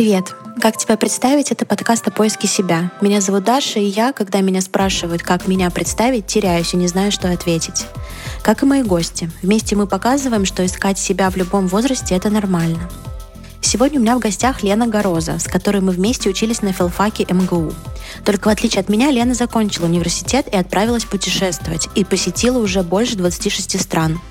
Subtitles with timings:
[0.00, 0.34] Привет!
[0.62, 1.52] Как тебя представить?
[1.52, 2.90] Это подкаст о поиске себя.
[3.02, 7.12] Меня зовут Даша, и я, когда меня спрашивают, как меня представить, теряюсь и не знаю,
[7.12, 7.84] что ответить.
[8.42, 9.30] Как и мои гости.
[9.42, 12.78] Вместе мы показываем, что искать себя в любом возрасте— это нормально.
[13.60, 17.74] Сегодня у меня в гостях Лена Гороза, с которой мы вместе учились на филфаке МГУ.
[18.24, 23.16] Только в отличие от меня, Лена закончила университет и отправилась путешествовать, и посетила уже больше
[23.16, 24.18] 26 стран—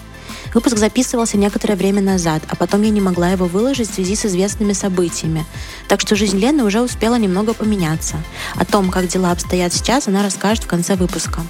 [0.54, 4.26] Выпуск записывался некоторое время назад, а потом я не могла его выложить в связи с
[4.26, 5.46] известными событиями.
[5.88, 8.18] Так что жизнь Лены уже успела немного поменяться.
[8.56, 11.42] О том, как дела обстоят сейчас, она расскажет в конце выпуска.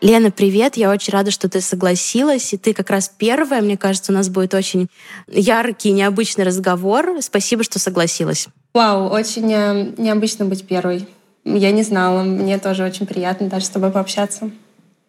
[0.00, 0.76] Лена, привет.
[0.76, 2.52] Я очень рада, что ты согласилась.
[2.54, 3.60] И ты как раз первая.
[3.60, 4.88] Мне кажется, у нас будет очень
[5.26, 7.16] яркий, необычный разговор.
[7.20, 8.46] Спасибо, что согласилась.
[8.74, 11.08] Вау, очень э, необычно быть первой.
[11.44, 12.22] Я не знала.
[12.22, 14.50] Мне тоже очень приятно даже с тобой пообщаться.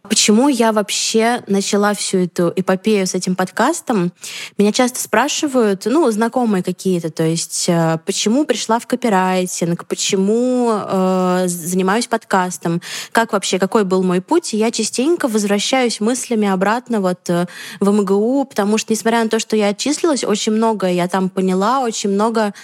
[0.10, 4.12] Почему я вообще начала всю эту эпопею с этим подкастом?
[4.58, 11.44] Меня часто спрашивают, ну, знакомые какие-то, то есть, э, почему пришла в копирайтинг, почему э,
[11.46, 14.56] занимаюсь подкастом, как вообще, какой был мой путь.
[14.56, 17.46] И я частенько возвращаюсь мыслями обратно вот э,
[17.80, 21.82] в МГУ, потому что, несмотря на то, что я отчислилась, очень много я там поняла,
[21.82, 22.56] очень много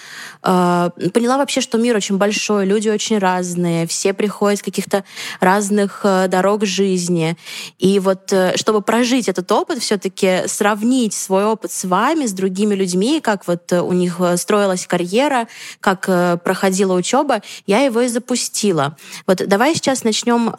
[0.42, 5.04] э, поняла вообще, что мир очень большой, люди очень разные, все приходят с каких-то
[5.40, 7.35] разных э, дорог жизни,
[7.80, 12.76] И вот э, чтобы прожить этот опыт, все-таки сравнить свой опыт с вами, с другими
[12.76, 15.48] людьми, как вот э, у них э, строилась карьера,
[15.80, 16.06] как
[16.44, 18.98] проходила учеба, я его и запустила.
[19.28, 20.54] Вот давай сейчас начнем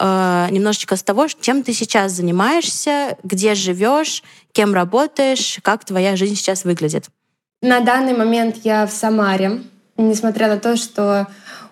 [0.51, 6.63] немножечко с того, чем ты сейчас занимаешься, где живешь, кем работаешь, как твоя жизнь сейчас
[6.63, 7.05] выглядит.
[7.61, 9.61] На данный момент я в Самаре,
[9.97, 11.27] несмотря на то, что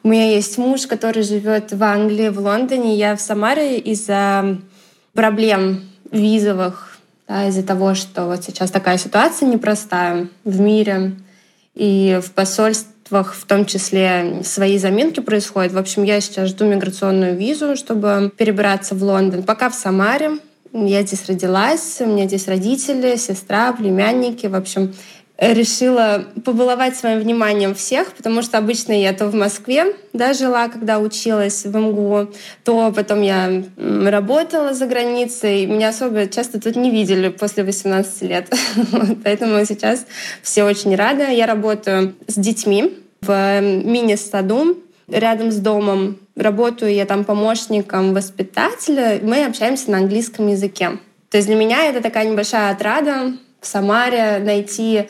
[0.05, 2.95] у меня есть муж, который живет в Англии, в Лондоне.
[2.95, 4.59] Я в Самаре из-за
[5.15, 11.13] проблем визовых, да, из-за того, что вот сейчас такая ситуация непростая в мире,
[11.73, 15.73] и в посольствах в том числе свои заминки происходят.
[15.73, 19.43] В общем, я сейчас жду миграционную визу, чтобы перебраться в Лондон.
[19.43, 20.37] Пока в Самаре.
[20.73, 24.47] Я здесь родилась, у меня здесь родители, сестра, племянники.
[24.47, 24.93] В общем,
[25.37, 30.99] решила побаловать своим вниманием всех, потому что обычно я то в Москве да, жила, когда
[30.99, 32.31] училась в МГУ,
[32.63, 35.65] то потом я работала за границей.
[35.65, 38.53] Меня особо часто тут не видели после 18 лет.
[39.23, 40.05] Поэтому сейчас
[40.41, 41.23] все очень рады.
[41.33, 44.77] Я работаю с детьми в мини-саду
[45.09, 46.17] рядом с домом.
[46.37, 49.19] Работаю я там помощником воспитателя.
[49.21, 50.91] Мы общаемся на английском языке.
[51.29, 53.33] То есть для меня это такая небольшая отрада
[53.65, 55.07] Самаре найти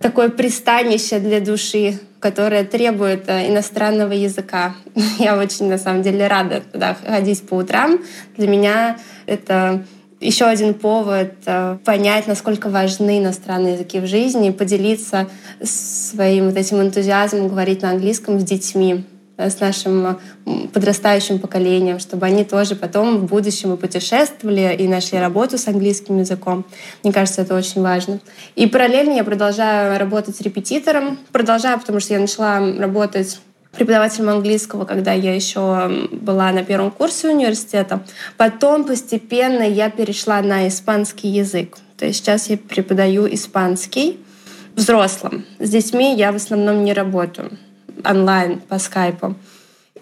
[0.00, 4.74] такое пристанище для души, которое требует э, иностранного языка.
[5.18, 7.98] Я очень, на самом деле, рада туда ходить по утрам.
[8.36, 9.84] Для меня это
[10.20, 15.28] еще один повод э, понять, насколько важны иностранные языки в жизни и поделиться
[15.62, 19.04] своим вот этим энтузиазмом говорить на английском с детьми.
[19.40, 20.18] Э, с нашим
[20.72, 26.18] подрастающим поколением, чтобы они тоже потом в будущем и путешествовали, и нашли работу с английским
[26.18, 26.64] языком.
[27.02, 28.20] Мне кажется, это очень важно.
[28.54, 31.18] И параллельно я продолжаю работать с репетитором.
[31.32, 33.40] Продолжаю, потому что я начала работать
[33.72, 38.02] преподавателем английского, когда я еще была на первом курсе университета.
[38.36, 41.78] Потом постепенно я перешла на испанский язык.
[41.96, 44.18] То есть сейчас я преподаю испанский
[44.76, 45.46] взрослым.
[45.58, 47.52] С детьми я в основном не работаю
[48.04, 49.34] онлайн по скайпу.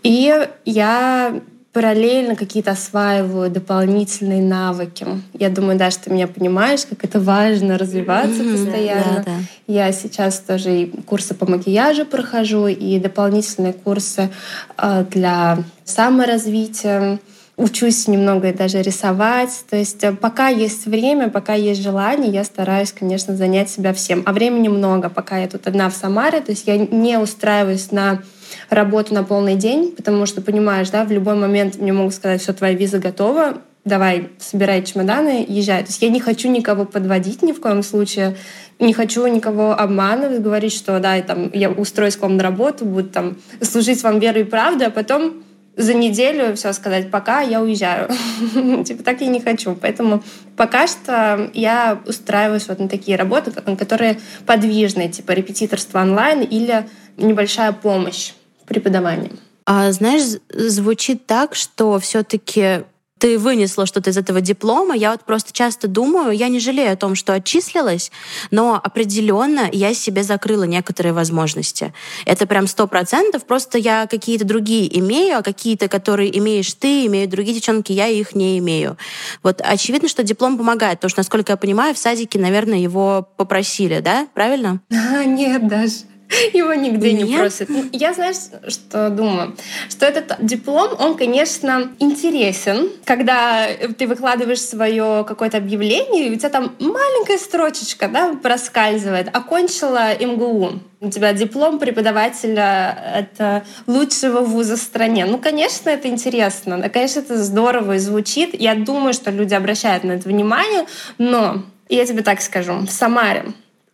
[0.02, 0.32] И
[0.64, 1.40] я
[1.72, 5.06] параллельно какие-то осваиваю дополнительные навыки.
[5.34, 9.24] Я думаю, да, что ты меня понимаешь, как это важно развиваться mm-hmm, постоянно.
[9.24, 9.38] Да, да.
[9.66, 14.30] Я сейчас тоже и курсы по макияжу прохожу, и дополнительные курсы
[14.76, 17.20] э, для саморазвития
[17.58, 19.64] учусь немного даже рисовать.
[19.68, 24.22] То есть э, пока есть время, пока есть желание, я стараюсь, конечно, занять себя всем.
[24.24, 26.40] А времени много, пока я тут одна в Самаре.
[26.40, 28.22] То есть я не устраиваюсь на
[28.70, 32.52] работу на полный день, потому что, понимаешь, да, в любой момент мне могут сказать, все,
[32.52, 35.82] твоя виза готова, давай, собирай чемоданы, езжай.
[35.82, 38.36] То есть я не хочу никого подводить ни в коем случае,
[38.78, 42.84] не хочу никого обманывать, говорить, что да, я, там, я устроюсь к вам на работу,
[42.84, 45.42] буду там служить вам верой и правдой, а потом
[45.78, 48.08] за неделю все сказать пока, я уезжаю.
[48.84, 49.74] типа так я не хочу.
[49.74, 50.22] Поэтому
[50.56, 56.86] пока что я устраиваюсь вот на такие работы, которые подвижные, типа репетиторство онлайн или
[57.16, 58.32] небольшая помощь
[58.66, 59.38] преподаванием.
[59.64, 62.82] А знаешь, звучит так, что все-таки
[63.18, 64.94] ты вынесла что-то из этого диплома.
[64.94, 68.10] Я вот просто часто думаю, я не жалею о том, что отчислилась,
[68.50, 71.92] но определенно я себе закрыла некоторые возможности.
[72.24, 73.44] Это прям сто процентов.
[73.44, 78.34] Просто я какие-то другие имею, а какие-то, которые имеешь ты, имеют другие девчонки, я их
[78.34, 78.96] не имею.
[79.42, 84.00] Вот очевидно, что диплом помогает, потому что, насколько я понимаю, в садике, наверное, его попросили,
[84.00, 84.28] да?
[84.34, 84.80] Правильно?
[84.90, 85.94] А, нет, даже.
[86.52, 87.28] Его нигде Нет?
[87.28, 87.68] не просят.
[87.68, 88.36] Ну, я, знаешь,
[88.68, 89.56] что думаю?
[89.88, 93.66] Что этот диплом, он, конечно, интересен, когда
[93.96, 99.34] ты выкладываешь свое какое-то объявление, и у тебя там маленькая строчечка да, проскальзывает.
[99.34, 100.80] Окончила МГУ.
[101.00, 105.24] У тебя диплом преподавателя это лучшего вуза в стране.
[105.26, 106.78] Ну, конечно, это интересно.
[106.78, 108.50] Да, конечно, это здорово и звучит.
[108.60, 110.86] Я думаю, что люди обращают на это внимание,
[111.16, 113.52] но я тебе так скажу, в Самаре,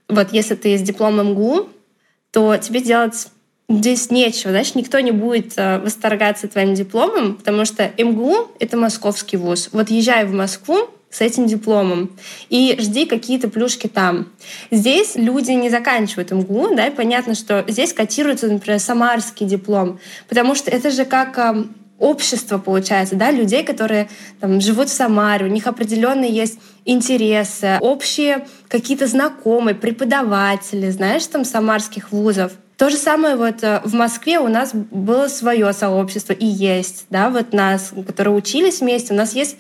[0.09, 1.69] вот если ты с дипломом МГУ,
[2.35, 3.29] то тебе делать
[3.69, 9.37] здесь нечего, знаешь, никто не будет э, восторгаться твоим дипломом, потому что МГУ— это московский
[9.37, 9.71] вуз.
[9.73, 12.11] Вот езжай в Москву с этим дипломом
[12.51, 14.33] и жди какие-то плюшки там.
[14.73, 20.57] Здесь люди не заканчивают МГУ, да, и понятно, что здесь котируется, например, самарский диплом, потому
[20.57, 21.65] что это же как э,
[21.99, 24.09] общество, получается, да, людей, которые
[24.41, 31.45] там, живут в Самаре, у них определенные есть интересы, общие какие-то знакомые, преподаватели, знаешь, там
[31.45, 32.53] самарских вузов.
[32.77, 37.31] То же самое вот э, в Москве у нас было свое сообщество и есть, да,
[37.31, 39.57] вот нас, которые учились вместе, у нас есть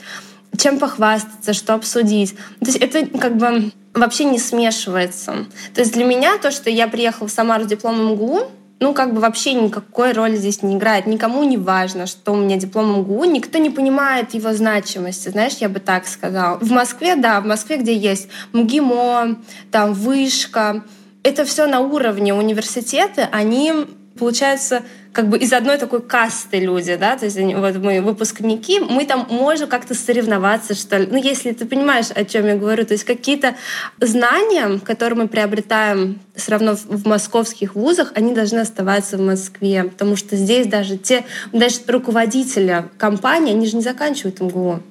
[0.56, 2.36] чем похвастаться, что обсудить.
[2.60, 5.46] То есть это как бы вообще не смешивается.
[5.74, 8.42] То есть для меня то, что я приехала в Самару с дипломом МГУ,
[8.80, 11.06] ну, как бы вообще никакой роли здесь не играет.
[11.06, 13.24] Никому не важно, что у меня диплом МГУ.
[13.24, 16.58] Никто не понимает его значимости, знаешь, я бы так сказала.
[16.58, 19.38] В Москве, да, в Москве, где есть МГИМО,
[19.70, 20.84] там вышка,
[21.22, 23.72] это все на уровне университета, они,
[24.18, 24.82] получается,
[25.14, 29.26] как бы из одной такой касты люди, да, то есть вот мы выпускники, мы там
[29.30, 31.06] можем как-то соревноваться, что ли.
[31.08, 33.54] Ну, если ты понимаешь, о чем я говорю, то есть какие-то
[34.00, 40.16] знания, которые мы приобретаем все равно в московских вузах, они должны оставаться в Москве, потому
[40.16, 44.82] что здесь даже те, даже руководители компании, они же не заканчивают МГУ.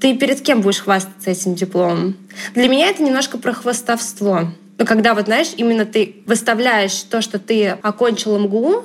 [0.00, 2.16] Ты перед кем будешь хвастаться этим дипломом?
[2.54, 4.50] Для меня это немножко про хвастовство.
[4.78, 8.84] Но когда вот, знаешь, именно ты выставляешь то, что ты окончил МГУ,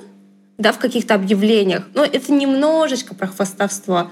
[0.57, 1.83] да, в каких-то объявлениях.
[1.93, 4.11] Но это немножечко про хвастовство.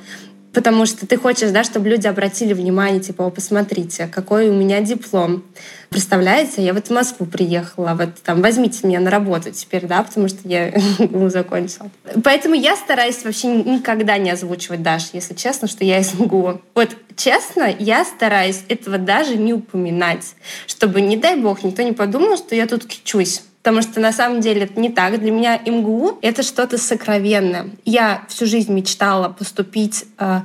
[0.53, 4.81] Потому что ты хочешь, да, чтобы люди обратили внимание, типа, о, посмотрите, какой у меня
[4.81, 5.45] диплом.
[5.89, 10.27] Представляете, я вот в Москву приехала, вот там возьмите меня на работу теперь, да, потому
[10.27, 11.89] что я МГУ закончила.
[12.23, 16.61] Поэтому я стараюсь вообще никогда не озвучивать даже, если честно, что я из МГУ.
[16.75, 20.35] Вот честно, я стараюсь этого даже не упоминать,
[20.67, 23.43] чтобы, не дай бог, никто не подумал, что я тут кичусь.
[23.61, 25.19] Потому что на самом деле это не так.
[25.19, 27.69] Для меня МГУ— это что-то сокровенное.
[27.85, 30.41] Я всю жизнь мечтала поступить э,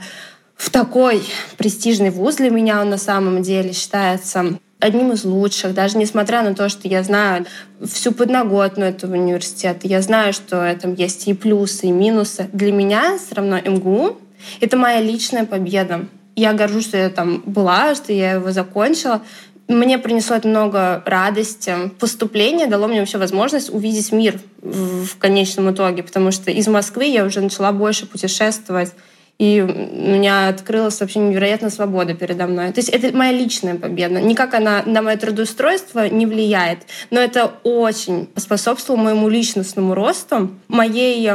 [0.55, 1.23] в такой
[1.57, 2.37] престижный вуз.
[2.37, 6.87] Для меня он на самом деле считается одним из лучших, даже несмотря на то, что
[6.89, 7.47] я знаю
[7.83, 12.49] всю подноготную этого университета, я знаю, что там есть и плюсы, и минусы.
[12.53, 14.19] Для меня все равно МГУ—
[14.61, 16.07] это моя личная победа.
[16.35, 19.23] Я горжусь, что я там была, что я его закончила.
[19.69, 21.75] Мне принесло это много радости.
[21.99, 27.25] Поступление дало мне вообще возможность увидеть мир в конечном итоге, потому что из Москвы я
[27.25, 28.93] уже начала больше путешествовать,
[29.39, 32.73] и у меня открылась вообще невероятная свобода передо мной.
[32.73, 34.21] То есть это моя личная победа.
[34.21, 36.79] Никак она на мое трудоустройство не влияет,
[37.11, 41.31] но это очень способствовало моему личностному росту, моей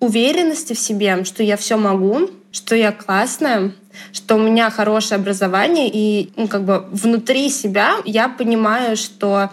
[0.00, 3.72] уверенности в себе, что я все могу, что я классная,
[4.12, 9.50] что у меня хорошее образование, и ну, как бы внутри себя я понимаю, что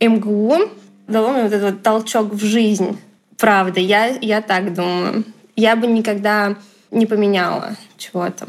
[0.00, 0.70] МГУ
[1.06, 2.98] дало мне вот этот толчок в жизнь.
[3.36, 5.24] Правда, я, я так думаю.
[5.56, 6.56] Я бы никогда
[6.90, 8.46] не поменяла чего-то.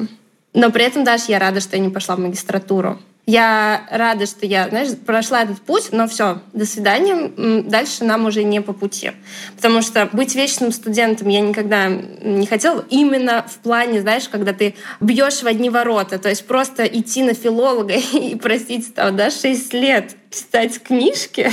[0.54, 3.00] Но при этом даже я рада, что я не пошла в магистратуру.
[3.30, 8.44] Я рада, что я, знаешь, прошла этот путь, но все, до свидания, дальше нам уже
[8.44, 9.12] не по пути.
[9.56, 14.74] Потому что быть вечным студентом я никогда не хотела, именно в плане, знаешь, когда ты
[15.00, 19.76] бьешь в одни ворота, то есть просто идти на филолога и просить там, да, 6
[19.76, 21.52] лет читать книжки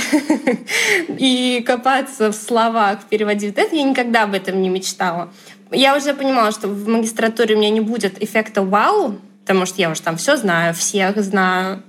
[1.09, 3.55] и копаться в словах, переводить.
[3.55, 5.31] Это я никогда об этом не мечтала.
[5.71, 9.89] Я уже понимала, что в магистратуре у меня не будет эффекта вау, потому что я
[9.89, 11.81] уже там все знаю, всех знаю.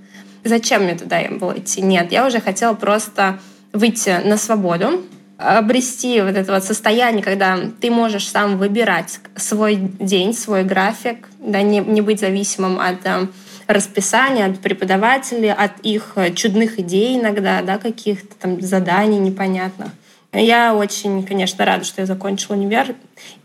[0.44, 1.82] Зачем мне туда было идти?
[1.82, 3.40] Нет, я уже хотела просто
[3.72, 5.02] выйти на свободу,
[5.38, 11.62] обрести вот это вот состояние, когда ты можешь сам выбирать свой день, свой график, да,
[11.62, 13.26] не, не быть зависимым от э,
[13.66, 19.88] расписания, от преподавателей, от их чудных идей иногда, да, каких-то там заданий непонятных.
[20.32, 22.94] Я очень, конечно, рада, что я закончила универ,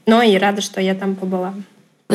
[0.05, 1.55] но и рада, что я там побыла.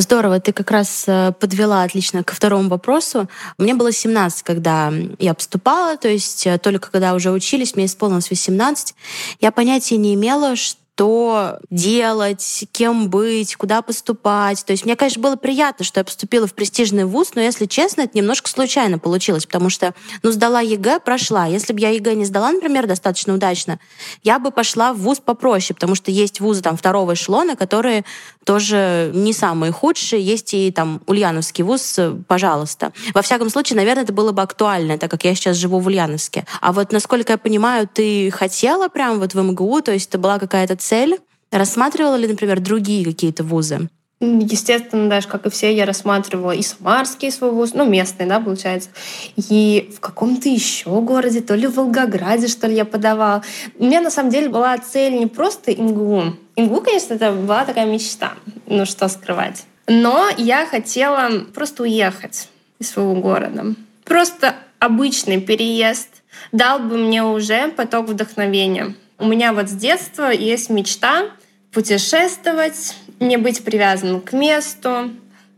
[0.01, 3.29] Здорово, ты как раз э, подвела отлично ко второму вопросу.
[3.59, 8.31] Мне было 17, когда я поступала, то есть э, только когда уже учились, мне исполнилось
[8.31, 8.95] 18.
[9.41, 14.65] Я понятия не имела, что что делать, кем быть, куда поступать.
[14.65, 18.03] То есть мне, конечно, было приятно, что я поступила в престижный вуз, но, если честно,
[18.03, 21.47] это немножко случайно получилось, потому что, ну, сдала ЕГЭ, прошла.
[21.47, 23.79] Если бы я ЕГЭ не сдала, например, достаточно удачно,
[24.25, 28.05] я бы пошла в вуз попроще, потому что есть вузы там второго эшелона, которые
[28.45, 30.21] тоже не самые худшие.
[30.21, 32.93] Есть и там Ульяновский вуз, пожалуйста.
[33.15, 36.45] Во всяком случае, наверное, это было бы актуально, так как я сейчас живу в Ульяновске.
[36.61, 40.41] А вот, насколько я понимаю, ты хотела прям вот в МГУ, то есть это была
[40.41, 41.19] какая-то цель?
[41.51, 43.89] Рассматривала ли, например, другие какие-то вузы?
[44.21, 48.91] Естественно, даже как и все, я рассматривала и Самарский свой вуз, ну, местный, да, получается,
[49.37, 53.45] и в каком-то еще городе, то ли в Волгограде, что ли, я подавала.
[53.79, 56.35] У меня, на самом деле, была цель не просто ИНГУ.
[56.57, 58.33] ИНГУ, конечно, это была такая мечта,
[58.67, 59.65] ну, что скрывать.
[59.87, 62.49] Но я хотела просто уехать
[62.81, 63.75] из своего города.
[64.05, 66.09] Просто обычный переезд
[66.51, 68.95] дал бы мне уже поток вдохновения.
[69.19, 71.27] У меня вот с детства есть мечта
[71.73, 75.11] путешествовать, не быть привязанным к месту,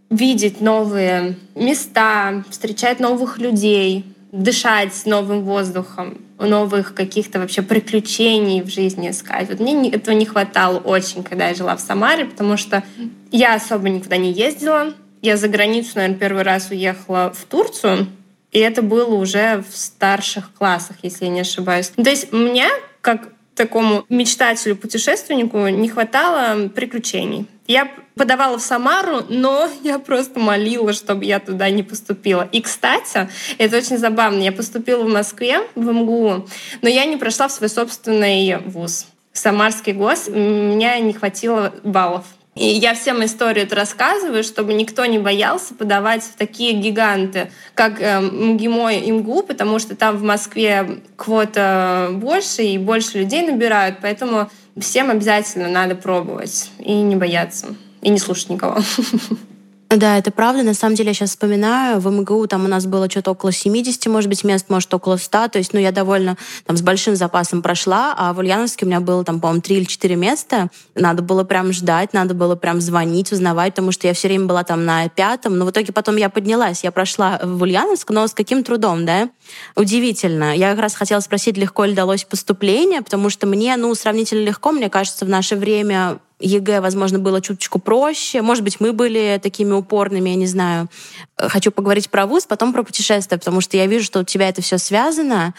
[0.09, 9.11] видеть новые места, встречать новых людей, дышать новым воздухом, новых каких-то вообще приключений в жизни
[9.11, 9.51] искать.
[9.51, 12.83] Вот мне этого не хватало очень, когда я жила в Самаре, потому что
[13.31, 14.95] я особо никуда не ездила.
[15.21, 18.07] Я за границу, наверное, первый раз уехала в Турцию,
[18.53, 21.89] и это было уже в старших классах, если я не ошибаюсь.
[21.91, 22.67] То есть мне,
[23.03, 23.29] как
[23.61, 27.45] такому мечтателю, путешественнику не хватало приключений.
[27.67, 32.49] Я подавала в Самару, но я просто молила, чтобы я туда не поступила.
[32.53, 34.41] И, кстати, это очень забавно.
[34.41, 36.49] Я поступила в Москве, в МГУ,
[36.81, 39.07] но я не прошла в свой собственный вуз.
[39.35, 42.25] Самарский гос, меня не хватило баллов.
[42.57, 48.01] И я всем историю это рассказываю, чтобы никто не боялся подавать в такие гиганты, как
[48.01, 53.99] э, МГИМО и МГУ, потому что там в Москве квота больше и больше людей набирают,
[54.03, 58.79] поэтому всем обязательно надо пробовать и не бояться, и не слушать никого.
[59.93, 60.63] Да, это правда.
[60.63, 64.07] На самом деле, я сейчас вспоминаю, в МГУ там у нас было что-то около 70,
[64.07, 65.49] может быть, мест, может, около 100.
[65.49, 69.01] То есть, ну, я довольно там с большим запасом прошла, а в Ульяновске у меня
[69.01, 70.69] было там, по-моему, 3 или 4 места.
[70.95, 74.63] Надо было прям ждать, надо было прям звонить, узнавать, потому что я все время была
[74.63, 75.59] там на пятом.
[75.59, 79.29] Но в итоге потом я поднялась, я прошла в Ульяновск, но с каким трудом, да?
[79.75, 80.57] Удивительно.
[80.57, 84.71] Я как раз хотела спросить, легко ли далось поступление, потому что мне, ну, сравнительно легко,
[84.71, 88.43] мне кажется, в наше время ЕГЭ, возможно, было чуточку проще.
[88.43, 90.89] Может быть, мы были такими упорными, я не знаю.
[91.37, 94.63] Хочу поговорить про вуз, потом про путешествия, потому что я вижу, что у тебя это
[94.63, 95.55] все связано.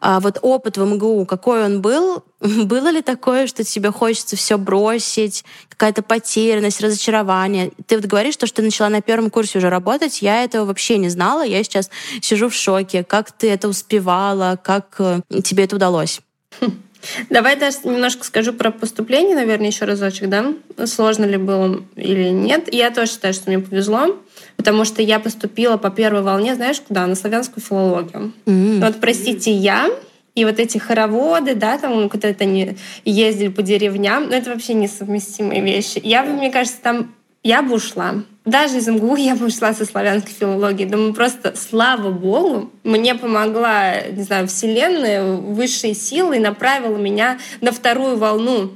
[0.00, 2.24] А вот опыт в МГУ, какой он был?
[2.40, 7.72] Было ли такое, что тебе хочется все бросить, какая-то потерянность, разочарование?
[7.86, 10.22] Ты вот говоришь, что ты начала на первом курсе уже работать.
[10.22, 11.44] Я этого вообще не знала.
[11.44, 13.04] Я сейчас сижу в шоке.
[13.04, 14.58] Как ты это успевала?
[14.62, 16.20] Как э, тебе это удалось?
[17.30, 20.54] Давай даже немножко скажу про поступление, наверное, еще разочек, да?
[20.84, 22.72] Сложно ли было или нет.
[22.72, 24.16] Я тоже считаю, что мне повезло,
[24.56, 27.06] потому что я поступила по первой волне, знаешь, куда?
[27.06, 28.32] На славянскую филологию.
[28.46, 28.84] Mm-hmm.
[28.84, 29.90] Вот, простите, я
[30.34, 35.60] и вот эти хороводы, да, там куда-то они ездили по деревням, ну, это вообще несовместимые
[35.60, 36.00] вещи.
[36.02, 38.22] Я, мне кажется, там я бы ушла.
[38.44, 40.84] Даже из МГУ я бы со славянской филологии.
[40.84, 47.70] Думаю, просто слава богу, мне помогла, не знаю, Вселенная, высшие силы, и направила меня на
[47.70, 48.72] вторую волну,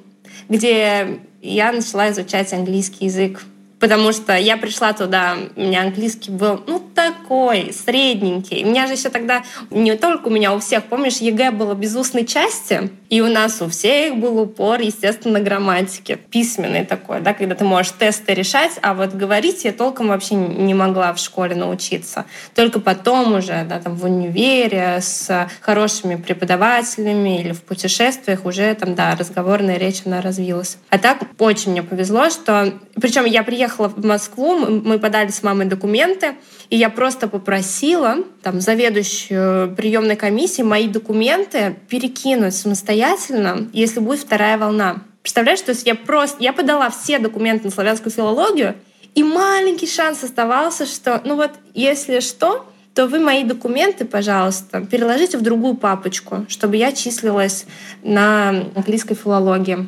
[0.48, 3.42] где я начала изучать английский язык
[3.78, 8.64] потому что я пришла туда, у меня английский был, ну, такой, средненький.
[8.64, 11.94] У меня же еще тогда, не только у меня, у всех, помнишь, ЕГЭ было без
[11.94, 17.34] устной части, и у нас у всех был упор, естественно, на грамматике, письменный такой, да,
[17.34, 21.54] когда ты можешь тесты решать, а вот говорить я толком вообще не могла в школе
[21.54, 22.24] научиться.
[22.54, 28.94] Только потом уже, да, там в универе с хорошими преподавателями или в путешествиях уже там,
[28.94, 30.78] да, разговорная речь, она развилась.
[30.88, 32.72] А так очень мне повезло, что...
[32.98, 36.34] Причем я приехала в Москву, мы подали с мамой документы,
[36.70, 44.58] и я просто попросила там заведующую приемной комиссии мои документы перекинуть самостоятельно, если будет вторая
[44.58, 45.02] волна.
[45.22, 48.74] Представляешь, то есть я просто я подала все документы на славянскую филологию,
[49.14, 55.36] и маленький шанс оставался, что ну вот если что, то вы мои документы, пожалуйста, переложите
[55.36, 57.66] в другую папочку, чтобы я числилась
[58.02, 59.86] на английской филологии.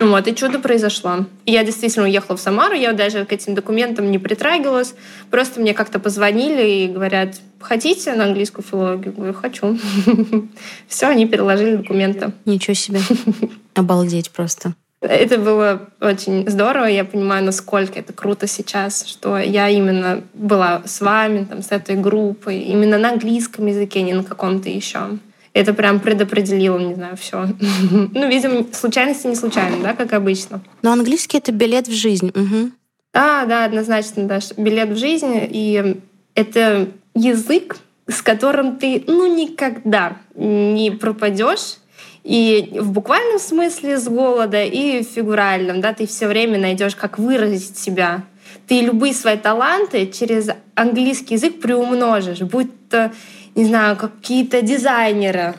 [0.00, 1.26] Вот, и чудо произошло.
[1.46, 4.94] Я действительно уехала в Самару, я даже к этим документам не притрагивалась.
[5.30, 9.12] Просто мне как-то позвонили и говорят, хотите на английскую филологию?
[9.12, 9.78] Я говорю, хочу.
[10.88, 12.32] Все, они переложили документы.
[12.44, 13.00] Ничего себе.
[13.74, 14.74] Обалдеть просто.
[15.00, 16.86] Это было очень здорово.
[16.86, 21.94] Я понимаю, насколько это круто сейчас, что я именно была с вами, там, с этой
[21.94, 25.18] группой, именно на английском языке, не на каком-то еще.
[25.54, 27.46] Это прям предопределило, не знаю, все.
[27.90, 30.60] ну, видимо, случайности не случайно, да, как обычно.
[30.82, 32.28] Но английский— это билет в жизнь.
[32.28, 32.72] Угу.
[33.14, 35.48] Да, да, однозначно, да, билет в жизнь.
[35.50, 36.02] И
[36.34, 37.76] это язык,
[38.08, 41.76] с которым ты, ну, никогда не пропадешь,
[42.24, 47.18] и в буквальном смысле с голода, и в фигуральном, да, ты все время найдешь, как
[47.18, 48.24] выразить себя.
[48.66, 53.12] Ты любые свои таланты через английский язык приумножишь, будь то,
[53.54, 55.54] не знаю, какие-то дизайнеры.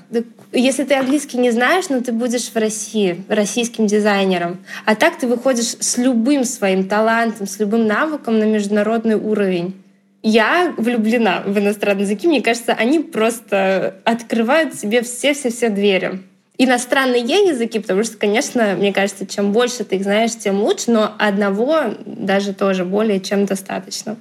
[0.52, 4.60] Если ты английский не знаешь, но ну, ты будешь в России, российским дизайнером.
[4.86, 9.82] А так ты выходишь с любым своим талантом, с любым навыком на международный уровень.
[10.24, 12.28] Я влюблена в иностранные языки.
[12.28, 16.22] Мне кажется, они просто открывают себе все-все-все двери
[16.58, 21.14] иностранные языки, потому что, конечно, мне кажется, чем больше ты их знаешь, тем лучше, но
[21.18, 24.16] одного даже тоже более чем достаточно.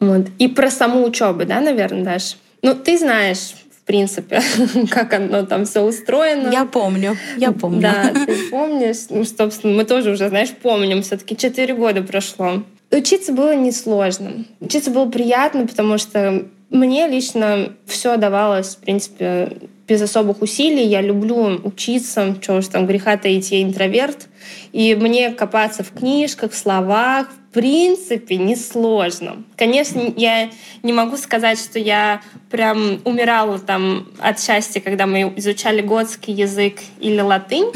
[0.00, 0.26] Вот.
[0.38, 2.36] И про саму учебу, да, наверное, Даш?
[2.62, 4.42] Ну, ты знаешь, в принципе,
[4.90, 6.50] как оно там все устроено.
[6.50, 7.80] Я помню, я помню.
[7.80, 9.06] Да, ты помнишь.
[9.10, 11.02] Ну, собственно, мы тоже уже, знаешь, помним.
[11.02, 12.62] все таки четыре года прошло.
[12.90, 14.44] Учиться было несложно.
[14.60, 19.52] Учиться было приятно, потому что мне лично все давалось, в принципе,
[19.86, 20.84] без особых усилий.
[20.84, 24.28] Я люблю учиться, чего уж там греха таить, я интроверт.
[24.72, 29.42] И мне копаться в книжках, в словах, в принципе, несложно.
[29.56, 30.48] Конечно, я
[30.84, 32.22] не могу сказать, что я
[32.52, 37.72] прям умирала там от счастья, когда мы изучали готский язык или латынь,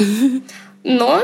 [0.85, 1.23] но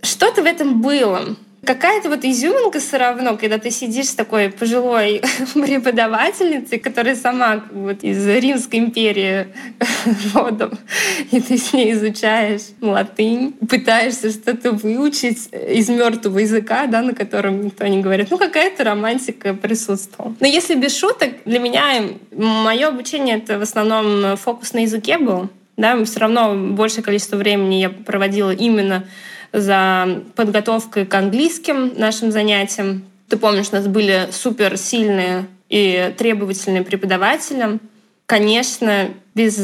[0.00, 1.36] что-то в этом было
[1.68, 5.20] какая-то вот изюминка все равно, когда ты сидишь с такой пожилой
[5.54, 9.48] преподавательницей, которая сама вот из Римской империи
[10.34, 10.78] родом,
[11.30, 17.60] и ты с ней изучаешь латынь, пытаешься что-то выучить из мертвого языка, да, на котором
[17.60, 18.28] никто не говорит.
[18.30, 20.34] Ну, какая-то романтика присутствовала.
[20.40, 25.50] Но если без шуток, для меня мое обучение это в основном фокус на языке был.
[25.76, 29.04] Да, все равно большее количество времени я проводила именно
[29.52, 33.04] за подготовкой к английским нашим занятиям.
[33.28, 37.78] Ты помнишь, у нас были супер сильные и требовательные преподаватели.
[38.26, 39.56] Конечно, без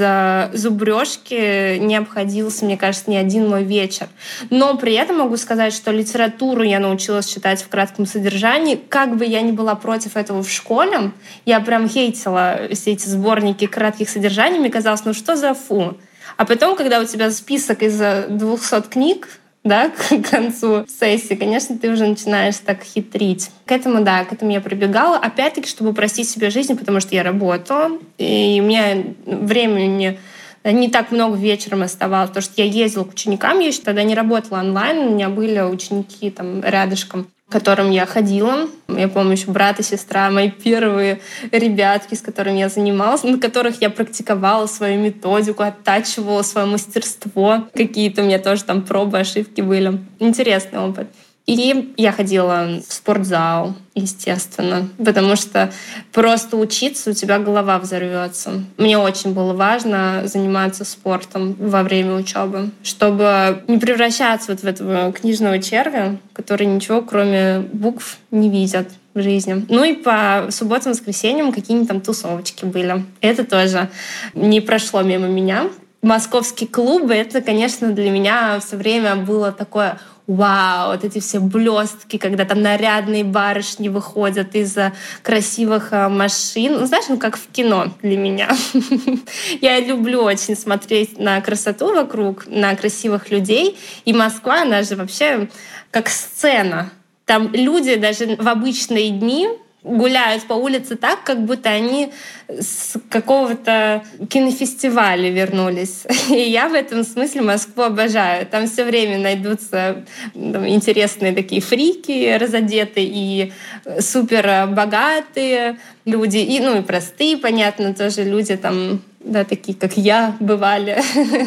[0.58, 4.08] зубрежки не обходился, мне кажется, ни один мой вечер.
[4.48, 8.76] Но при этом могу сказать, что литературу я научилась читать в кратком содержании.
[8.88, 11.10] Как бы я ни была против этого в школе,
[11.44, 14.58] я прям хейтила все эти сборники кратких содержаний.
[14.58, 15.98] Мне казалось, ну что за фу?
[16.38, 19.28] А потом, когда у тебя список из 200 книг,
[19.64, 23.50] да, к концу сессии, конечно, ты уже начинаешь так хитрить.
[23.64, 25.16] К этому, да, к этому я прибегала.
[25.16, 30.18] Опять-таки, чтобы упростить себе жизнь, потому что я работала, и у меня времени
[30.64, 34.14] не так много вечером оставалось, потому что я ездила к ученикам, я еще тогда не
[34.14, 38.68] работала онлайн, у меня были ученики там рядышком которым я ходила.
[38.88, 41.20] Я помню еще брат и сестра, мои первые
[41.52, 47.68] ребятки, с которыми я занималась, на которых я практиковала свою методику, оттачивала свое мастерство.
[47.74, 50.00] Какие-то у меня тоже там пробы, ошибки были.
[50.18, 51.08] Интересный опыт.
[51.46, 55.70] И я ходила в спортзал, естественно, потому что
[56.10, 58.64] просто учиться у тебя голова взорвется.
[58.78, 65.12] Мне очень было важно заниматься спортом во время учебы, чтобы не превращаться вот в этого
[65.12, 69.66] книжного червя, который ничего кроме букв не видят в жизни.
[69.68, 73.04] Ну и по субботам, воскресеньям какие-нибудь там тусовочки были.
[73.20, 73.90] Это тоже
[74.32, 75.68] не прошло мимо меня.
[76.00, 82.16] Московские клубы, это, конечно, для меня все время было такое вау, вот эти все блестки,
[82.16, 84.76] когда там нарядные барышни выходят из
[85.22, 86.74] красивых а, машин.
[86.80, 88.50] Ну, знаешь, ну как в кино для меня.
[89.60, 93.78] Я люблю очень смотреть на красоту вокруг, на красивых людей.
[94.04, 95.48] И Москва, она же вообще
[95.90, 96.90] как сцена.
[97.26, 99.48] Там люди даже в обычные дни
[99.84, 102.10] гуляют по улице так, как будто они
[102.48, 106.04] с какого-то кинофестиваля вернулись.
[106.30, 108.46] И я в этом смысле Москву обожаю.
[108.46, 113.52] Там все время найдутся там, интересные такие фрики разодетые и
[114.00, 120.36] супер богатые люди, и, ну и простые, понятно, тоже люди там да, такие, как я,
[120.40, 120.98] бывали.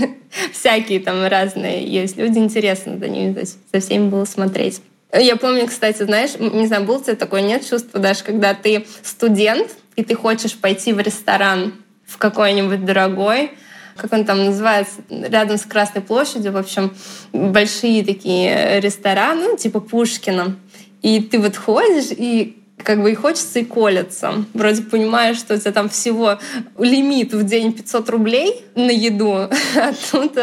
[0.52, 2.40] Всякие там разные есть люди.
[2.40, 3.38] Интересно за ними
[3.72, 4.82] за всеми было смотреть.
[5.14, 8.86] Я помню, кстати, знаешь, не знаю, был у тебя такое, нет чувства даже, когда ты
[9.04, 11.74] студент, и ты хочешь пойти в ресторан
[12.06, 13.52] в какой-нибудь дорогой,
[13.96, 16.94] как он там называется, рядом с Красной площадью, в общем,
[17.34, 20.56] большие такие рестораны, ну, типа Пушкина.
[21.02, 24.46] И ты вот ходишь, и как бы и хочется, и колется.
[24.54, 26.40] Вроде понимаешь, что у тебя там всего
[26.78, 29.34] лимит в день 500 рублей на еду,
[29.76, 30.38] а тут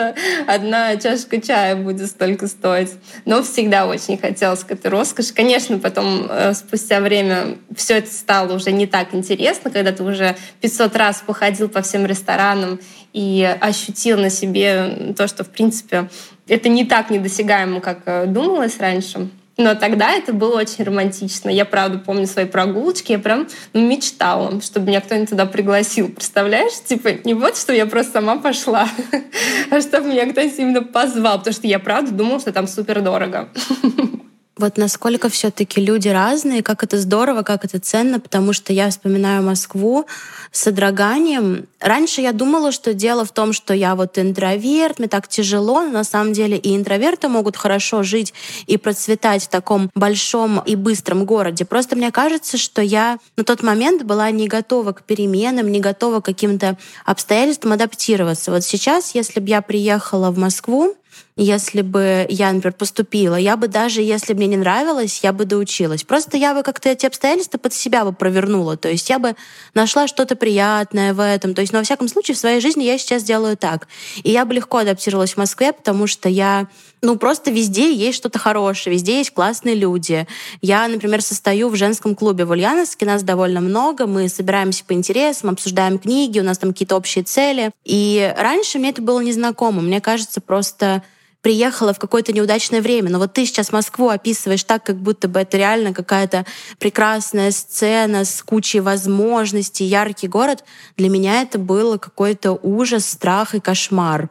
[0.47, 2.91] одна чашка чая будет столько стоить.
[3.25, 5.33] Но всегда очень хотелось к этой роскоши.
[5.33, 10.37] Конечно, потом э, спустя время все это стало уже не так интересно, когда ты уже
[10.61, 12.81] 500 раз походил по всем ресторанам
[13.13, 16.11] и ощутил на себе то, что, в принципе,
[16.49, 19.31] это не так недосягаемо, как э, думалось раньше.
[19.57, 21.49] Но тогда это было очень романтично.
[21.49, 23.13] Я, правда, помню свои прогулочки.
[23.13, 26.09] Я прям ну, мечтала, чтобы меня кто-нибудь туда пригласил.
[26.09, 26.73] Представляешь?
[26.85, 28.89] Типа, не вот, что я просто сама пошла,
[29.71, 31.39] а чтобы меня кто-нибудь именно позвал.
[31.39, 33.49] Потому что я, правда, думала, что там супер дорого.
[34.57, 39.43] Вот насколько все-таки люди разные, как это здорово, как это ценно, потому что я вспоминаю
[39.43, 40.07] Москву
[40.53, 41.67] с содроганием.
[41.81, 45.91] Раньше я думала, что дело в том, что я вот интроверт, мне так тяжело, но
[45.91, 48.33] на самом деле и интроверты могут хорошо жить
[48.69, 51.65] и процветать в таком большом и быстром городе.
[51.65, 56.21] Просто мне кажется, что я на тот момент была не готова к переменам, не готова
[56.21, 58.53] к каким-то обстоятельствам адаптироваться.
[58.53, 60.95] Вот сейчас, если бы я приехала в Москву,
[61.37, 63.35] если бы я, например, поступила.
[63.35, 66.05] Я бы даже, если мне не нравилось, я бы доучилась.
[66.05, 68.77] Просто я бы как-то эти обстоятельства под себя бы провернула.
[68.77, 69.35] То есть я бы
[69.75, 71.55] нашла что-то приятное в этом.
[71.55, 73.89] То есть, но во всяком случае, в своей жизни я сейчас делаю так.
[74.23, 76.69] И я бы легко адаптировалась в Москве, потому что я
[77.05, 80.27] ну, просто везде есть что-то хорошее, везде есть классные люди.
[80.63, 85.51] Я, например, состою в женском клубе в Ульяновске, нас довольно много, мы собираемся по интересам,
[85.51, 87.71] обсуждаем книги, у нас там какие-то общие цели.
[87.85, 89.83] И раньше мне это было незнакомо.
[89.83, 91.03] Мне кажется, просто
[91.43, 93.11] приехала в какое-то неудачное время.
[93.11, 96.47] Но вот ты сейчас Москву описываешь так, как будто бы это реально какая-то
[96.79, 100.65] прекрасная сцена с кучей возможностей, яркий город.
[100.97, 104.31] Для меня это было какой-то ужас, страх и кошмар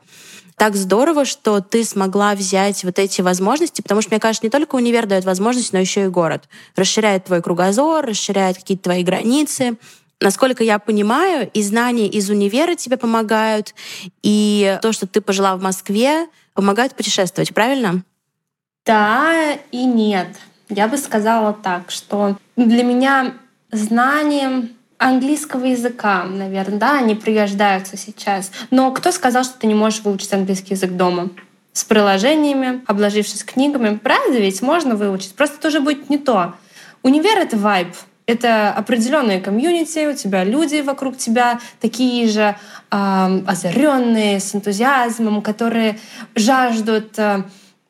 [0.56, 4.76] так здорово, что ты смогла взять вот эти возможности, потому что, мне кажется, не только
[4.76, 6.48] универ дает возможность, но еще и город.
[6.76, 9.78] Расширяет твой кругозор, расширяет какие-то твои границы.
[10.22, 13.74] Насколько я понимаю, и знания из универа тебе помогают,
[14.22, 18.04] и то, что ты пожила в Москве, помогают путешествовать, правильно?
[18.86, 20.28] Да и нет.
[20.70, 23.34] Я бы сказала так, что для меня
[23.72, 24.70] знанием
[25.04, 28.52] английского языка, наверное, да, они пригождаются сейчас.
[28.72, 31.30] Но кто сказал, что ты не можешь выучить английский язык дома?
[31.74, 33.98] С приложениями, обложившись книгами.
[33.98, 35.36] Правда ведь можно выучить?
[35.36, 36.54] Просто это уже будет не то.
[37.02, 37.90] Универ— это вайб.
[38.26, 42.56] Это определенные комьюнити, у тебя люди вокруг тебя такие же
[42.90, 46.00] э, озаренные, с энтузиазмом, которые
[46.34, 47.44] жаждут э,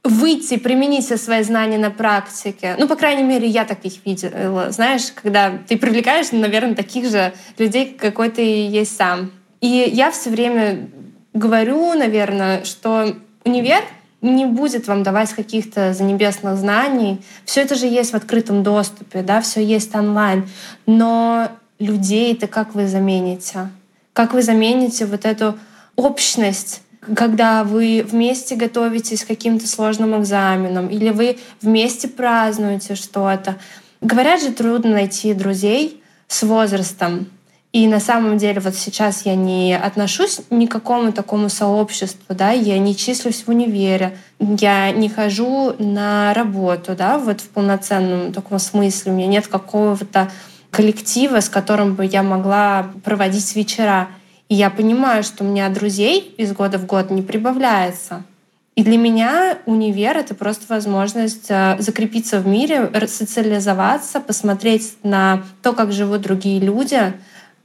[0.03, 2.75] выйти, применить все свои знания на практике.
[2.77, 4.71] Ну, по крайней мере, я таких видела.
[4.71, 9.31] Знаешь, когда ты привлекаешь, наверное, таких же людей, какой ты есть сам.
[9.61, 10.89] И я все время
[11.33, 13.81] говорю, наверное, что универ
[14.21, 17.21] не будет вам давать каких-то занебесных знаний.
[17.45, 20.47] Все это же есть в открытом доступе, да, все есть онлайн.
[20.85, 23.69] Но людей-то как вы замените?
[24.13, 25.57] Как вы замените вот эту
[25.95, 26.82] общность
[27.15, 33.57] когда вы вместе готовитесь к каким-то сложным экзаменам, или вы вместе празднуете что-то.
[34.01, 37.27] Говорят же, трудно найти друзей с возрастом.
[37.73, 42.51] И на самом деле вот сейчас я не отношусь ни к какому такому сообществу, да,
[42.51, 48.59] я не числюсь в универе, я не хожу на работу, да, вот в полноценном таком
[48.59, 49.11] смысле.
[49.11, 50.29] У меня нет какого-то
[50.69, 54.07] коллектива, с которым бы я могла проводить вечера.
[54.53, 58.21] И я понимаю, что у меня друзей из года в год не прибавляется.
[58.75, 65.73] И для меня универ— это просто возможность э, закрепиться в мире, социализоваться, посмотреть на то,
[65.73, 67.13] как живут другие люди,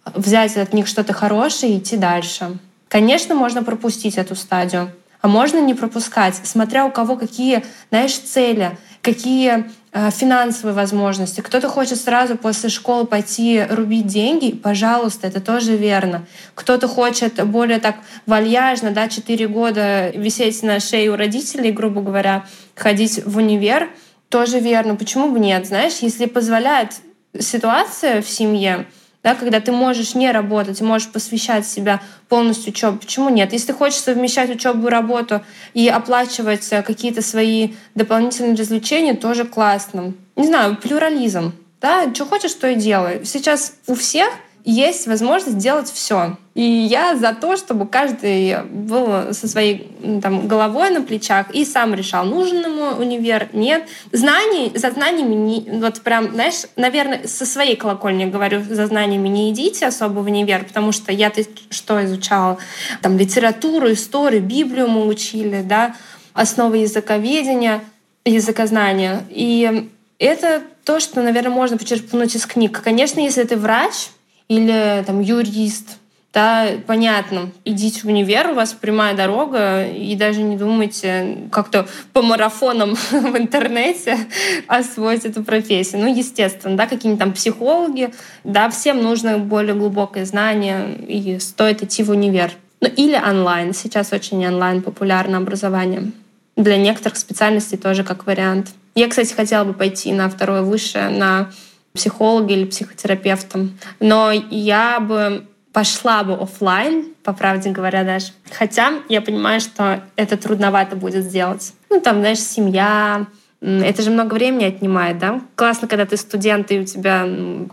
[0.07, 2.57] взять от них что-то хорошее и идти дальше.
[2.89, 8.79] Конечно, можно пропустить эту стадию, а можно не пропускать, смотря у кого какие, знаешь, цели,
[9.03, 11.41] какие финансовые возможности.
[11.41, 16.27] Кто-то хочет сразу после школы пойти рубить деньги, пожалуйста, это тоже верно.
[16.55, 17.97] Кто-то хочет более так
[18.27, 23.89] вальяжно, да, 4 года висеть на шее у родителей, грубо говоря, ходить в универ,
[24.29, 24.95] тоже верно.
[24.95, 25.67] Почему бы нет?
[25.67, 26.93] Знаешь, если позволяет
[27.39, 28.87] ситуация в семье,
[29.23, 32.99] да, когда ты можешь не работать, можешь посвящать себя полностью учебе.
[32.99, 33.53] Почему нет?
[33.53, 35.43] Если ты хочешь совмещать учебу и работу
[35.75, 40.15] и оплачивать э, какие-то свои дополнительные развлечения, тоже классно.
[40.37, 41.53] Не знаю, плюрализм.
[41.81, 43.25] Да, что хочешь, то и делай.
[43.25, 44.29] Сейчас у всех
[44.71, 46.37] есть возможность делать все.
[46.55, 51.95] И я за то, чтобы каждый был со своей там, головой на плечах и сам
[51.95, 53.89] решал, нужен ему универ, нет.
[54.13, 59.51] Знаний, за знаниями, не, вот прям, знаешь, наверное, со своей колокольни говорю, за знаниями не
[59.53, 62.59] идите особо в универ, потому что я-то что изучала?
[63.01, 65.95] Там литературу, историю, Библию мы учили, да,
[66.35, 67.81] основы языковедения,
[68.27, 69.25] языкознания.
[69.31, 72.83] И это то, что, наверное, можно почерпнуть из книг.
[72.83, 74.11] Конечно, если ты врач
[74.49, 75.99] или там юрист,
[76.33, 82.23] да, понятно, идите в универ, у вас прямая дорога, и даже не думайте как-то по
[82.23, 84.19] марафонам в интернете
[84.67, 86.03] освоить эту профессию.
[86.03, 88.11] Ну, естественно, да, какие-нибудь там психологи,
[88.45, 92.53] да, всем нужно более глубокое знание, и стоит идти в универ.
[92.81, 93.75] Ну, или онлайн.
[93.75, 96.13] Сейчас очень онлайн популярно образование.
[96.57, 98.69] Для некоторых специальностей тоже как вариант.
[98.95, 101.51] Я, кстати, хотела бы пойти на второе высшее, на
[101.99, 103.69] психолога или психотерапевта.
[104.01, 108.29] Но я бы пошла бы офлайн, по правде говоря, даже.
[108.51, 111.73] Хотя я понимаю, что это трудновато будет сделать.
[111.91, 113.27] Ну, там, знаешь, семья,
[113.61, 115.41] это же много времени отнимает, да?
[115.57, 117.21] Классно, когда ты студент, и у тебя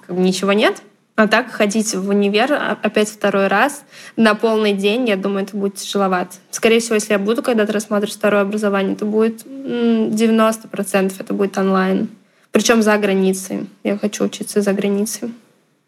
[0.05, 0.81] как бы, ничего нет.
[1.15, 3.83] А так ходить в универ опять второй раз
[4.17, 6.35] на полный день, я думаю, это будет тяжеловато.
[6.51, 12.09] Скорее всего, если я буду когда-то рассматривать второе образование, это будет 90% это будет онлайн.
[12.55, 13.67] Причем за границей.
[13.83, 15.33] Я хочу учиться за границей.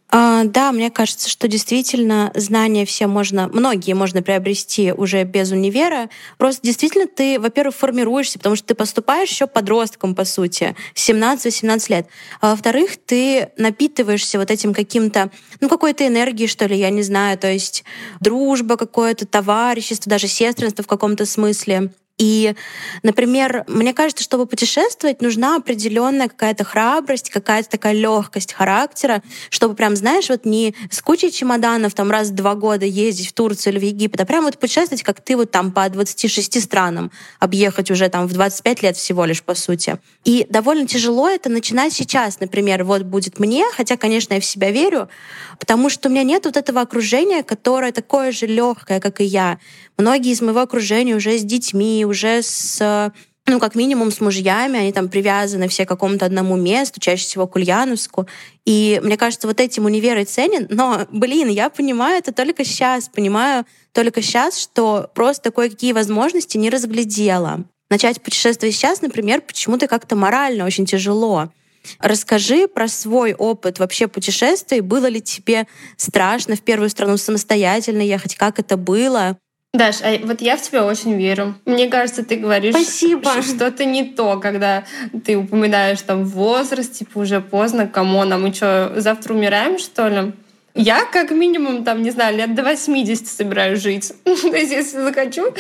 [0.10, 6.10] А, да, мне кажется, что действительно знания все можно, многие можно приобрести уже без универа.
[6.38, 12.08] Просто действительно ты, во-первых, формируешься, потому что ты поступаешь еще подростком, по сути, 17-18 лет.
[12.42, 17.38] А во-вторых, ты напитываешься вот этим каким-то, ну, какой-то энергией, что ли, я не знаю,
[17.38, 17.86] то есть
[18.20, 21.92] дружба какое-то, товарищество, даже сестринство в каком-то смысле.
[22.18, 22.56] И,
[23.04, 29.96] например, мне кажется, чтобы путешествовать, нужна определенная какая-то храбрость, какая-то такая легкость характера, чтобы прям,
[29.96, 33.80] знаешь, вот не с кучей чемоданов там раз в два года ездить в Турцию или
[33.80, 38.10] в Египет, а прям вот путешествовать, как ты вот там по 26 странам объехать уже
[38.10, 40.00] там в 25 лет всего лишь, по сути.
[40.24, 44.72] И довольно тяжело это начинать сейчас, например, вот будет мне, хотя, конечно, я в себя
[44.72, 45.08] верю,
[45.60, 49.60] потому что у меня нет вот этого окружения, которое такое же легкое, как и я.
[49.98, 53.12] Многие из моего окружения уже с детьми, уже с
[53.48, 57.48] ну, как минимум с мужьями, они там привязаны все к какому-то одному месту, чаще всего
[57.48, 58.28] к Ульяновску.
[58.66, 60.68] И мне кажется, вот этим универ и ценен.
[60.70, 66.70] Но, блин, я понимаю это только сейчас, понимаю только сейчас, что просто кое-какие возможности не
[66.70, 67.64] разглядела.
[67.90, 71.50] Начать путешествовать сейчас, например, почему-то как-то морально очень тяжело.
[72.00, 74.82] Расскажи про свой опыт вообще путешествий.
[74.82, 78.36] Было ли тебе страшно в первую страну самостоятельно ехать?
[78.36, 79.38] Как это было?
[79.78, 81.56] Даш, а вот я в тебя очень верю.
[81.66, 83.42] Мне кажется, ты говоришь Спасибо.
[83.44, 84.84] что-то не то, когда
[85.24, 90.34] ты упоминаешь там возраст, типа уже поздно, кому нам мы что, завтра умираем, что ли?
[90.74, 94.14] Я как минимум, там, не знаю, лет до 80 собираюсь жить.
[94.24, 95.54] то есть, если захочу,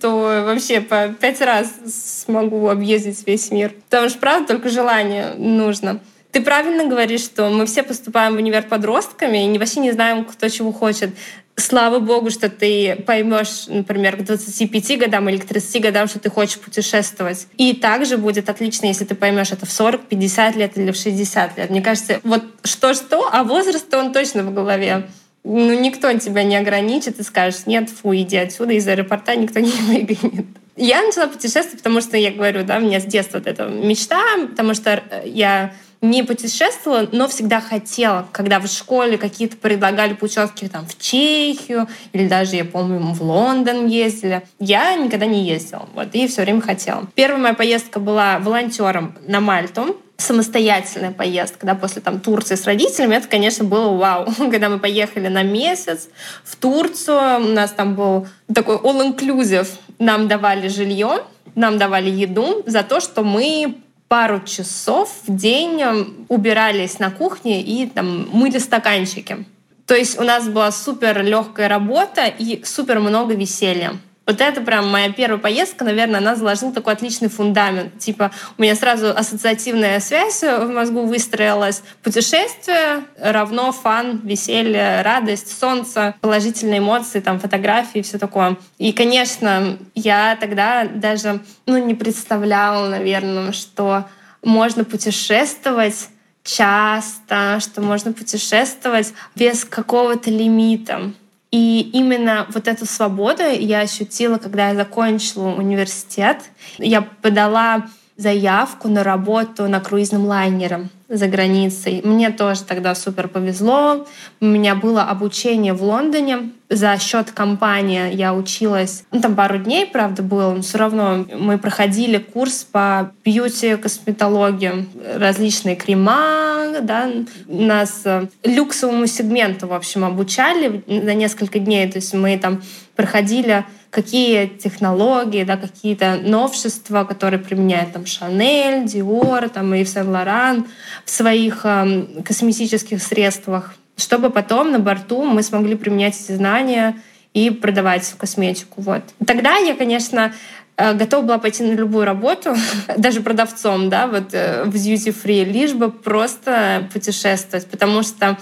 [0.00, 3.74] то вообще по пять раз смогу объездить весь мир.
[3.88, 6.00] Потому что, правда, только желание нужно.
[6.32, 10.48] Ты правильно говоришь, что мы все поступаем в универ подростками и вообще не знаем, кто
[10.48, 11.10] чего хочет
[11.56, 16.30] слава богу, что ты поймешь, например, к 25 годам или к 30 годам, что ты
[16.30, 17.48] хочешь путешествовать.
[17.56, 21.58] И также будет отлично, если ты поймешь это в 40, 50 лет или в 60
[21.58, 21.70] лет.
[21.70, 25.08] Мне кажется, вот что-что, а возраст он точно в голове.
[25.44, 29.70] Ну, никто тебя не ограничит и скажет, нет, фу, иди отсюда, из аэропорта никто не
[29.86, 30.46] выгонит.
[30.76, 34.20] Я начала путешествовать, потому что, я говорю, да, у меня с детства вот эта мечта,
[34.50, 40.86] потому что я не путешествовала, но всегда хотела, когда в школе какие-то предлагали путевки там,
[40.86, 44.42] в Чехию или даже, я помню, в Лондон ездили.
[44.58, 47.06] Я никогда не ездила, вот, и все время хотела.
[47.14, 53.16] Первая моя поездка была волонтером на Мальту, самостоятельная поездка, да, после там Турции с родителями,
[53.16, 54.26] это, конечно, было вау.
[54.38, 56.08] Когда мы поехали на месяц
[56.44, 61.22] в Турцию, у нас там был такой all-inclusive, нам давали жилье,
[61.54, 63.76] нам давали еду за то, что мы
[64.08, 69.44] пару часов в день убирались на кухне и там мыли стаканчики.
[69.86, 73.92] То есть у нас была супер легкая работа и супер много веселья.
[74.26, 77.98] Вот это прям моя первая поездка, наверное, она заложила такой отличный фундамент.
[78.00, 81.82] Типа у меня сразу ассоциативная связь в мозгу выстроилась.
[82.02, 88.56] Путешествие равно фан, веселье, радость, солнце, положительные эмоции, там фотографии, все такое.
[88.78, 94.06] И, конечно, я тогда даже ну, не представляла, наверное, что
[94.42, 96.08] можно путешествовать
[96.42, 101.12] часто, что можно путешествовать без какого-то лимита.
[101.50, 106.38] И именно вот эту свободу я ощутила, когда я закончила университет.
[106.78, 112.00] Я подала заявку на работу на круизном лайнере за границей.
[112.02, 114.06] Мне тоже тогда супер повезло.
[114.40, 116.50] У меня было обучение в Лондоне.
[116.68, 121.58] За счет компании я училась, ну, там пару дней, правда, было, но все равно мы
[121.58, 127.08] проходили курс по бьюти-косметологии, различные крема, да,
[127.46, 131.88] нас э, люксовому сегменту, в общем, обучали на несколько дней.
[131.88, 132.62] То есть мы там
[132.96, 133.64] проходили
[133.96, 140.66] какие технологии, да, какие-то новшества, которые применяют там Шанель, Диор, там и Сен-Лоран
[141.06, 147.00] в своих э, косметических средствах, чтобы потом на борту мы смогли применять эти знания
[147.32, 148.82] и продавать косметику.
[148.82, 149.02] Вот.
[149.26, 150.34] Тогда я, конечно,
[150.76, 152.54] э, готова была пойти на любую работу,
[152.98, 158.36] даже продавцом, да, вот э, в duty free, лишь бы просто путешествовать, потому что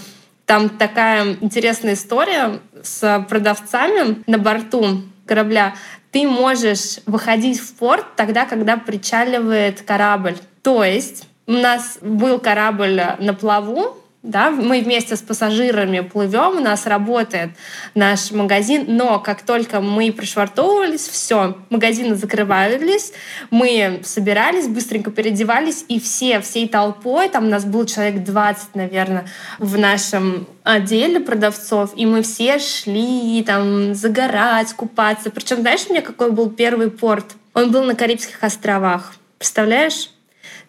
[0.46, 5.74] там такая интересная история с продавцами на борту корабля.
[6.10, 10.36] Ты можешь выходить в порт тогда, когда причаливает корабль.
[10.62, 16.60] То есть у нас был корабль на плаву, да, мы вместе с пассажирами плывем, у
[16.60, 17.50] нас работает
[17.94, 23.12] наш магазин, но как только мы пришвартовывались, все, магазины закрывались,
[23.50, 29.26] мы собирались, быстренько переодевались, и все, всей толпой, там нас был человек 20, наверное,
[29.58, 35.30] в нашем отделе продавцов, и мы все шли там загорать, купаться.
[35.30, 37.36] Причем, знаешь, у меня какой был первый порт?
[37.52, 39.14] Он был на Карибских островах.
[39.36, 40.13] Представляешь?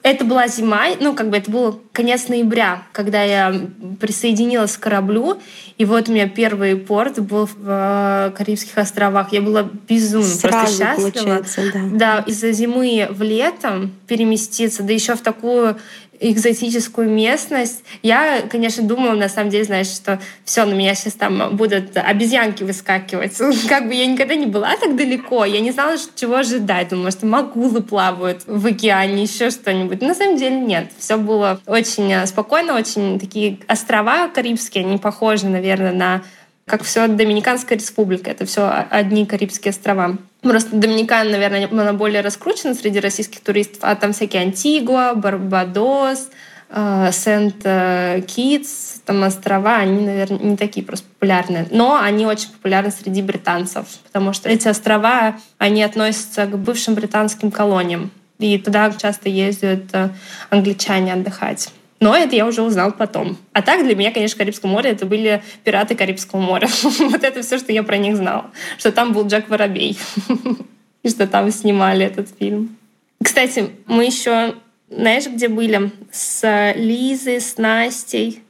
[0.05, 3.51] Это была зима, ну, как бы это был конец ноября, когда я
[3.99, 5.39] присоединилась к кораблю.
[5.79, 9.33] И вот у меня первый порт был в э, Карибских островах.
[9.33, 11.71] Я была безумно Сразу, просто счастлива.
[11.73, 15.75] Да, да из-за зимы в лето переместиться, да еще в такую
[16.19, 17.83] экзотическую местность.
[18.01, 22.63] Я, конечно, думала, на самом деле, знаешь, что все, на меня сейчас там будут обезьянки
[22.63, 23.37] выскакивать.
[23.69, 26.89] Как бы я никогда не была так далеко, я не знала, чего ожидать.
[26.89, 30.01] Думала, что магулы плавают в океане, еще что-нибудь.
[30.01, 30.91] На самом деле нет.
[30.97, 36.23] Все было очень э, спокойно, очень такие острова карибские, они похожи, наверное, на
[36.67, 38.31] как все Доминиканская республика.
[38.31, 40.17] Это все одни Карибские острова.
[40.41, 46.29] Просто Доминикана, наверное, она более раскручена среди российских туристов, а там всякие Антигуа, Барбадос,
[46.69, 51.67] э, Сент-Китс, там острова, они, наверное, не такие просто популярные.
[51.69, 57.51] Но они очень популярны среди британцев, потому что эти острова, они относятся к бывшим британским
[57.51, 58.11] колониям.
[58.39, 60.09] И туда часто ездят э,
[60.49, 61.69] англичане отдыхать.
[61.99, 63.37] Но это я уже узнал потом.
[63.53, 66.67] А так для меня, конечно, Карибское море это были пираты Карибского моря.
[66.99, 68.51] вот это все, что я про них знала.
[68.77, 69.97] Что там был Джек Воробей.
[71.03, 72.77] И что там снимали этот фильм.
[73.23, 74.55] Кстати, мы еще,
[74.89, 75.91] знаешь, где были?
[76.11, 78.43] С Лизой, с Настей,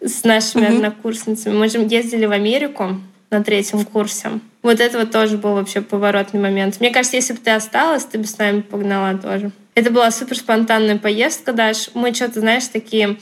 [0.00, 1.54] с нашими однокурсницами.
[1.54, 4.40] Мы же ездили в Америку на третьем курсе.
[4.62, 6.80] Вот это вот тоже был вообще поворотный момент.
[6.80, 9.52] Мне кажется, если бы ты осталась, ты бы с нами погнала тоже.
[9.80, 11.88] Это была супер спонтанная поездка, Даш.
[11.94, 13.16] Мы что-то, знаешь, такие...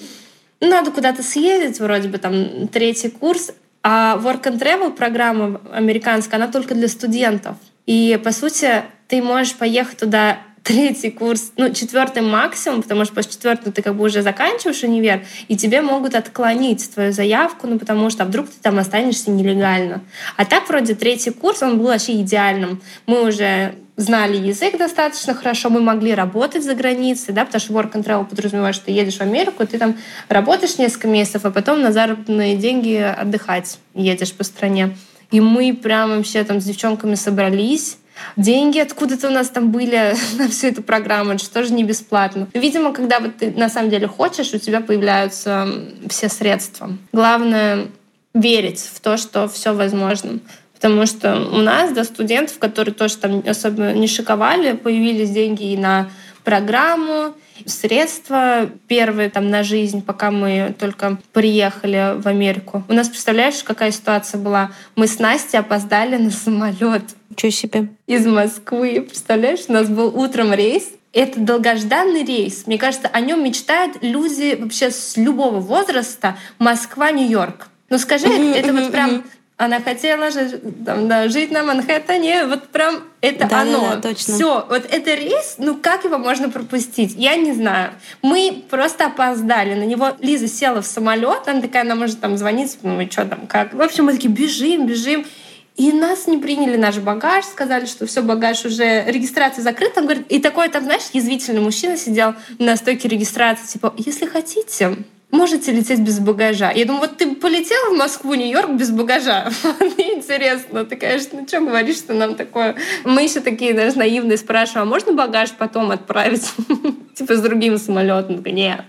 [0.58, 3.52] Ну, надо куда-то съездить, вроде бы там третий курс.
[3.84, 7.54] А Work and Travel программа американская, она только для студентов.
[7.86, 13.32] И, по сути, ты можешь поехать туда третий курс, ну, четвертый максимум, потому что после
[13.32, 18.10] четвертого ты как бы уже заканчиваешь универ, и тебе могут отклонить твою заявку, ну, потому
[18.10, 20.02] что а вдруг ты там останешься нелегально.
[20.36, 22.82] А так вроде третий курс, он был вообще идеальным.
[23.06, 27.92] Мы уже знали язык достаточно хорошо, мы могли работать за границей, да, потому что work
[27.92, 29.96] and travel подразумевает, что ты едешь в Америку, ты там
[30.28, 34.94] работаешь несколько месяцев, а потом на заработные деньги отдыхать едешь по стране.
[35.30, 37.96] И мы прям вообще там с девчонками собрались,
[38.36, 42.48] деньги откуда-то у нас там были на всю эту программу, это же не бесплатно.
[42.54, 45.68] Видимо, когда вот ты на самом деле хочешь, у тебя появляются
[46.08, 46.90] все средства.
[47.12, 47.86] Главное
[48.34, 50.38] верить в то, что все возможно.
[50.74, 55.76] Потому что у нас, да, студентов, которые тоже там особо не шиковали, появились деньги и
[55.76, 56.08] на
[56.48, 57.34] программу,
[57.66, 62.84] средства первые там на жизнь, пока мы только приехали в Америку.
[62.88, 64.70] У нас, представляешь, какая ситуация была?
[64.96, 67.02] Мы с Настей опоздали на самолет.
[67.28, 67.88] Ничего себе.
[68.06, 69.02] Из Москвы.
[69.06, 72.66] Представляешь, у нас был утром рейс, это долгожданный рейс.
[72.66, 76.38] Мне кажется, о нем мечтают люди вообще с любого возраста.
[76.58, 77.68] Москва-Нью-Йорк.
[77.90, 79.24] Ну скажи, это, это вот прям
[79.58, 83.80] она хотела же там, да, жить на Манхэттене, вот прям это да, оно.
[83.80, 84.34] Да, да, точно.
[84.34, 87.14] Все, вот это рейс, ну как его можно пропустить?
[87.16, 87.92] Я не знаю.
[88.22, 90.12] Мы просто опоздали на него.
[90.20, 93.74] Лиза села в самолет, она такая, она может там звонить, ну и что там, как.
[93.74, 95.26] В общем, мы такие бежим, бежим.
[95.74, 100.00] И нас не приняли наш багаж, сказали, что все, багаж уже, регистрация закрыта.
[100.00, 104.96] Он говорит, и такой там, знаешь, язвительный мужчина сидел на стойке регистрации, типа, если хотите,
[105.30, 106.70] можете лететь без багажа.
[106.70, 109.50] Я думаю, вот ты полетела в Москву, Нью-Йорк без багажа.
[109.98, 110.84] Интересно.
[110.84, 112.76] Ты, конечно, ну что говоришь, что нам такое?
[113.04, 116.52] Мы еще такие, даже наивные спрашиваем, а можно багаж потом отправить?
[117.14, 118.42] Типа с другим самолетом?
[118.44, 118.84] Нет.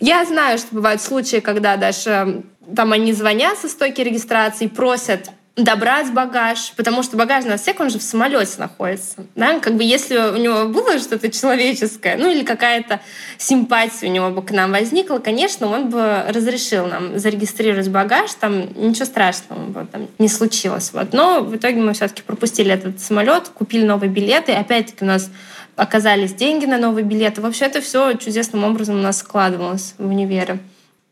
[0.00, 2.42] Я знаю, что бывают случаи, когда даже
[2.74, 7.98] там они звонят со стойки регистрации, просят добрать багаж, потому что багажный отсек, он же
[7.98, 9.24] в самолете находится.
[9.36, 9.60] Да?
[9.60, 13.00] Как бы если у него было что-то человеческое, ну или какая-то
[13.38, 18.62] симпатия у него бы к нам возникла, конечно, он бы разрешил нам зарегистрировать багаж, там
[18.74, 20.90] ничего страшного бы там не случилось.
[20.92, 21.12] Вот.
[21.12, 25.30] Но в итоге мы все-таки пропустили этот самолет, купили новые билеты, опять-таки у нас
[25.76, 27.40] оказались деньги на новые билеты.
[27.40, 30.58] Вообще это все чудесным образом у нас складывалось в универе.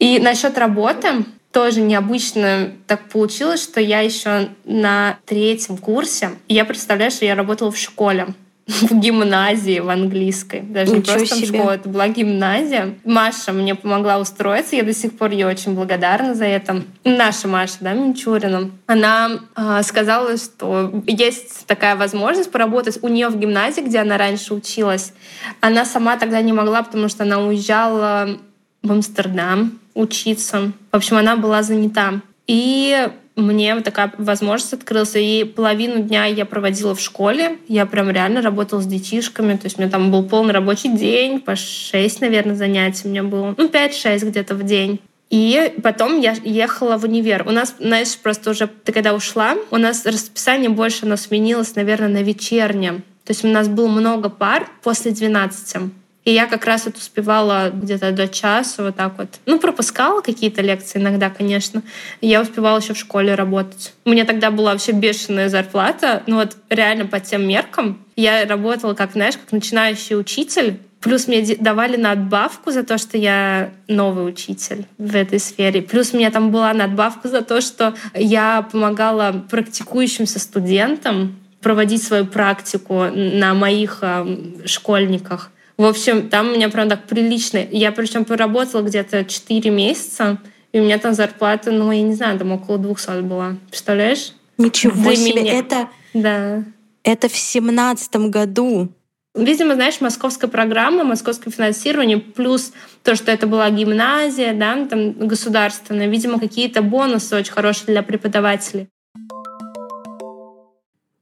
[0.00, 7.10] И насчет работы, тоже необычно так получилось, что я еще на третьем курсе, я представляю,
[7.10, 8.28] что я работала в школе
[8.66, 10.60] в гимназии в английской.
[10.60, 11.58] Даже Ничего не просто себе.
[11.58, 12.94] школа, это была гимназия.
[13.04, 16.82] Маша мне помогла устроиться, я до сих пор ей очень благодарна за это.
[17.04, 18.70] Наша Маша, да, Минчурина.
[18.86, 24.54] Она э, сказала, что есть такая возможность поработать у нее в гимназии, где она раньше
[24.54, 25.12] училась.
[25.60, 28.38] Она сама тогда не могла, потому что она уезжала
[28.82, 30.72] в Амстердам учиться.
[30.90, 32.20] В общем, она была занята.
[32.46, 35.12] И мне вот такая возможность открылась.
[35.14, 37.58] И половину дня я проводила в школе.
[37.68, 39.56] Я прям реально работала с детишками.
[39.56, 43.22] То есть у меня там был полный рабочий день, по 6, наверное, занятий у меня
[43.22, 43.54] было.
[43.56, 45.00] Ну, 5-6 где-то в день.
[45.30, 47.44] И потом я ехала в универ.
[47.48, 52.08] У нас, знаешь, просто уже ты когда ушла, у нас расписание больше оно сменилось, наверное,
[52.08, 53.02] на вечернее.
[53.24, 55.92] То есть у нас было много пар после 12.
[56.24, 59.28] И я как раз вот успевала где-то до часа вот так вот.
[59.46, 61.82] Ну, пропускала какие-то лекции иногда, конечно.
[62.20, 63.92] Я успевала еще в школе работать.
[64.04, 66.22] У меня тогда была вообще бешеная зарплата.
[66.26, 68.04] Ну вот реально по тем меркам.
[68.14, 70.78] Я работала, как, знаешь, как начинающий учитель.
[71.00, 75.82] Плюс мне давали надбавку за то, что я новый учитель в этой сфере.
[75.82, 82.26] Плюс у меня там была надбавка за то, что я помогала практикующимся студентам проводить свою
[82.26, 85.50] практику на моих э, школьниках.
[85.82, 87.58] В общем, там у меня прям так прилично.
[87.58, 90.38] Я причем поработала где-то 4 месяца,
[90.70, 93.56] и у меня там зарплата, ну, я не знаю, там около 200 была.
[93.68, 94.32] Представляешь?
[94.58, 95.40] Ничего Для себе.
[95.40, 95.58] Меня.
[95.58, 96.62] Это, да.
[97.02, 98.90] это в семнадцатом году.
[99.34, 102.72] Видимо, знаешь, московская программа, московское финансирование, плюс
[103.02, 108.86] то, что это была гимназия, да, там государственная, видимо, какие-то бонусы очень хорошие для преподавателей.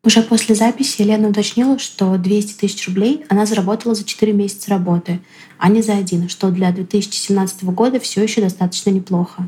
[0.03, 5.20] Уже после записи Елена уточнила, что 200 тысяч рублей она заработала за 4 месяца работы,
[5.59, 9.46] а не за один, что для 2017 года все еще достаточно неплохо.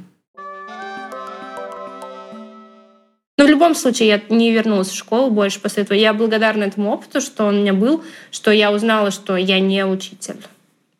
[3.38, 5.96] Но в любом случае я не вернулась в школу больше после этого.
[5.96, 9.86] Я благодарна этому опыту, что он у меня был, что я узнала, что я не
[9.86, 10.36] учитель.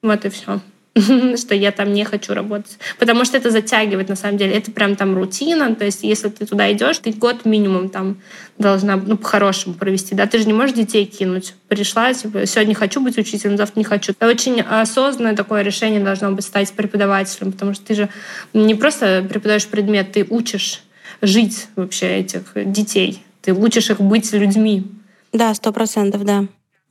[0.03, 0.61] Вот и все.
[1.37, 2.79] что я там не хочу работать.
[2.99, 4.53] Потому что это затягивает, на самом деле.
[4.53, 5.75] Это прям там рутина.
[5.75, 8.19] То есть если ты туда идешь, ты год минимум там
[8.59, 10.15] должна ну, по-хорошему провести.
[10.15, 10.27] Да?
[10.27, 11.55] Ты же не можешь детей кинуть.
[11.69, 14.13] Пришла, типа, сегодня хочу быть учителем, завтра не хочу.
[14.13, 18.09] Это очень осознанное такое решение должно быть стать преподавателем, потому что ты же
[18.53, 20.83] не просто преподаешь предмет, ты учишь
[21.23, 23.25] жить вообще этих детей.
[23.41, 24.85] Ты учишь их быть людьми.
[25.33, 26.47] Да, сто процентов, да.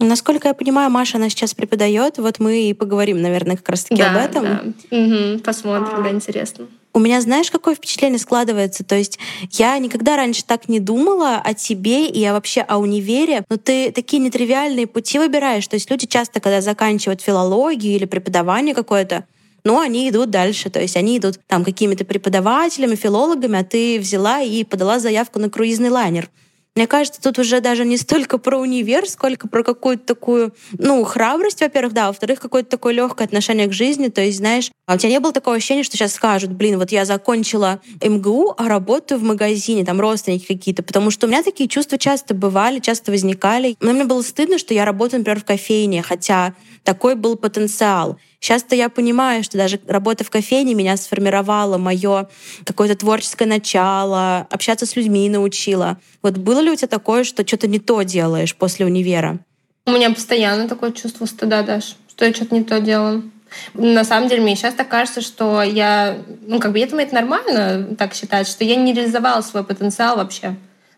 [0.05, 2.17] Насколько я понимаю, Маша, она сейчас преподает.
[2.17, 4.43] Вот мы и поговорим, наверное, как раз-таки да, об этом.
[4.43, 4.97] Да.
[4.97, 6.01] Угу, посмотрим, а...
[6.01, 6.67] да, интересно.
[6.93, 8.83] У меня, знаешь, какое впечатление складывается?
[8.83, 9.17] То есть
[9.51, 14.21] я никогда раньше так не думала о тебе и вообще о универе, но ты такие
[14.21, 15.67] нетривиальные пути выбираешь.
[15.67, 19.25] То есть люди часто, когда заканчивают филологию или преподавание какое-то,
[19.63, 24.41] но они идут дальше, то есть они идут там какими-то преподавателями, филологами, а ты взяла
[24.41, 26.29] и подала заявку на круизный лайнер.
[26.73, 31.59] Мне кажется, тут уже даже не столько про универ, сколько про какую-то такую, ну, храбрость,
[31.59, 34.07] во-первых, да, во-вторых, какое-то такое легкое отношение к жизни.
[34.07, 36.93] То есть, знаешь, а у тебя не было такого ощущения, что сейчас скажут, блин, вот
[36.93, 40.81] я закончила МГУ, а работаю в магазине, там родственники какие-то.
[40.81, 43.75] Потому что у меня такие чувства часто бывали, часто возникали.
[43.81, 46.53] Но мне было стыдно, что я работаю, например, в кофейне, хотя
[46.83, 48.17] такой был потенциал.
[48.41, 52.27] Сейчас-то я понимаю, что даже работа в кофейне меня сформировала, мое
[52.65, 55.99] какое-то творческое начало, общаться с людьми научила.
[56.23, 59.37] Вот было ли у тебя такое, что что-то не то делаешь после универа?
[59.85, 63.29] У меня постоянно такое чувство стыда, Даш, что я что-то не то делаю.
[63.75, 66.17] На самом деле, мне сейчас так кажется, что я,
[66.47, 70.15] ну, как бы, я думаю, это нормально так считать, что я не реализовала свой потенциал
[70.15, 70.55] вообще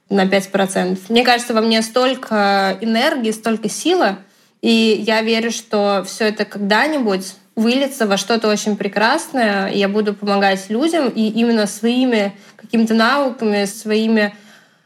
[0.10, 0.98] на 5%.
[1.10, 4.16] Мне кажется, во мне столько энергии, столько силы,
[4.64, 9.70] и я верю, что все это когда-нибудь выльется во что-то очень прекрасное.
[9.70, 14.34] Я буду помогать людям и именно своими какими-то навыками, своими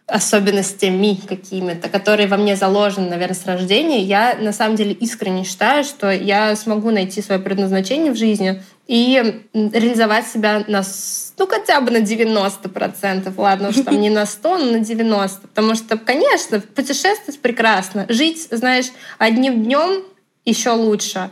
[0.07, 5.83] особенностями какими-то, которые во мне заложены, наверное, с рождения, я на самом деле искренне считаю,
[5.83, 10.81] что я смогу найти свое предназначение в жизни и реализовать себя на,
[11.37, 13.33] ну, хотя бы на 90%.
[13.35, 15.41] Ладно уж там не на 100, но на 90%.
[15.41, 18.05] Потому что, конечно, путешествовать прекрасно.
[18.07, 18.87] Жить, знаешь,
[19.17, 20.03] одним днем
[20.45, 21.29] еще лучше.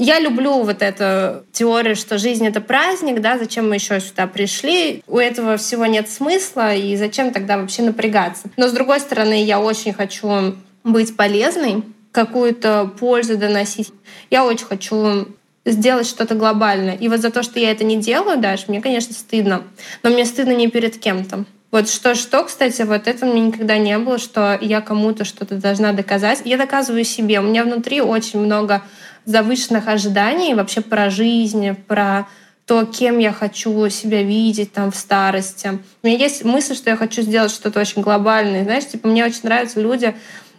[0.00, 5.02] Я люблю вот эту теорию, что жизнь— это праздник, да, зачем мы еще сюда пришли?
[5.08, 8.48] У этого всего нет смысла, и зачем тогда вообще напрягаться?
[8.56, 11.82] Но, с другой стороны, я очень хочу быть полезной,
[12.12, 13.92] какую-то пользу доносить.
[14.30, 15.28] Я очень хочу
[15.64, 16.94] сделать что-то глобальное.
[16.94, 19.64] И вот за то, что я это не делаю, даже мне, конечно, стыдно.
[20.04, 21.44] Но мне стыдно не перед кем-то.
[21.72, 26.42] Вот что-что, кстати, вот это меня никогда не было, что я кому-то что-то должна доказать.
[26.44, 27.40] Я доказываю себе.
[27.40, 28.82] У меня внутри очень много
[29.28, 32.26] завышенных ожиданий вообще про жизнь, про
[32.64, 35.78] то, кем я хочу себя видеть там в старости.
[36.02, 38.64] У меня есть мысль, что я хочу сделать что-то очень глобальное.
[38.64, 40.14] Знаешь, типа мне очень нравятся люди,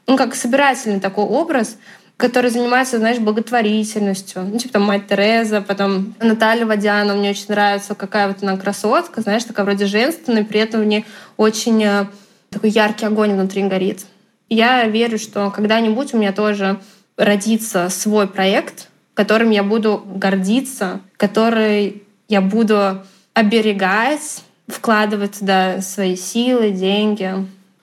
[0.06, 1.78] ну, как собирательный такой образ,
[2.16, 4.44] который занимается, знаешь, благотворительностью.
[4.44, 7.18] Ну, типа там мать Тереза, потом Наталья Водянова.
[7.18, 11.06] Мне очень нравится, какая вот она красотка, знаешь, такая вроде женственная, при этом в ней
[11.38, 12.06] очень э,
[12.52, 14.02] такой яркий огонь внутри горит.
[14.48, 16.80] Я верю, что когда-нибудь у меня тоже
[17.20, 23.04] родится свой проект, которым я буду гордиться, который я буду
[23.34, 27.34] оберегать, вкладывать туда свои силы, деньги.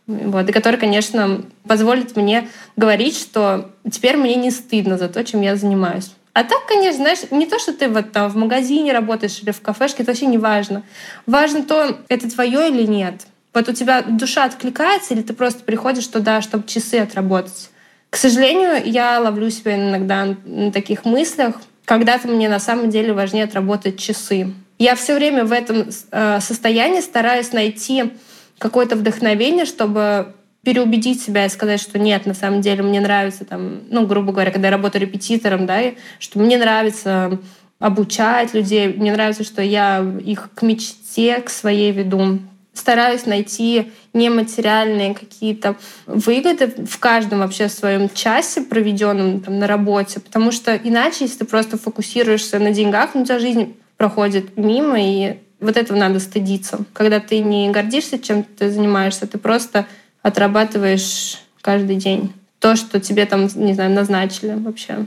[0.06, 5.42] Вот, и который, конечно, позволит мне говорить, что теперь мне не стыдно за то, чем
[5.42, 6.12] я занимаюсь.
[6.32, 9.60] А так, конечно, знаешь, не то, что ты вот там в магазине работаешь или в
[9.60, 10.82] кафешке, это вообще не важно.
[11.26, 13.26] Важно то, это твое или нет.
[13.52, 17.70] Вот у тебя душа откликается, или ты просто приходишь туда, чтобы часы отработать.
[18.16, 21.56] К сожалению, я ловлю себя иногда на таких мыслях.
[21.84, 24.54] Когда-то мне на самом деле важнее отработать часы.
[24.78, 28.14] Я все время в этом э, состоянии стараюсь найти
[28.56, 33.82] какое-то вдохновение, чтобы переубедить себя и сказать, что нет, на самом деле мне нравится, там,
[33.90, 35.78] ну, грубо говоря, когда я работаю репетитором, да,
[36.18, 37.38] что мне нравится
[37.78, 42.38] обучать людей, мне нравится, что я их к мечте, к своей веду
[42.78, 50.52] стараюсь найти нематериальные какие-то выгоды в каждом вообще своем часе, проведенном там, на работе, потому
[50.52, 55.36] что иначе, если ты просто фокусируешься на деньгах, ну, у тебя жизнь проходит мимо, и
[55.60, 56.80] вот этого надо стыдиться.
[56.92, 59.86] Когда ты не гордишься, чем ты занимаешься, ты просто
[60.22, 65.06] отрабатываешь каждый день то, что тебе там, не знаю, назначили вообще.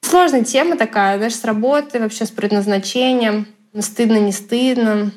[0.00, 3.46] Сложная тема такая, знаешь, с работы, вообще с предназначением.
[3.78, 5.12] Стыдно, не стыдно.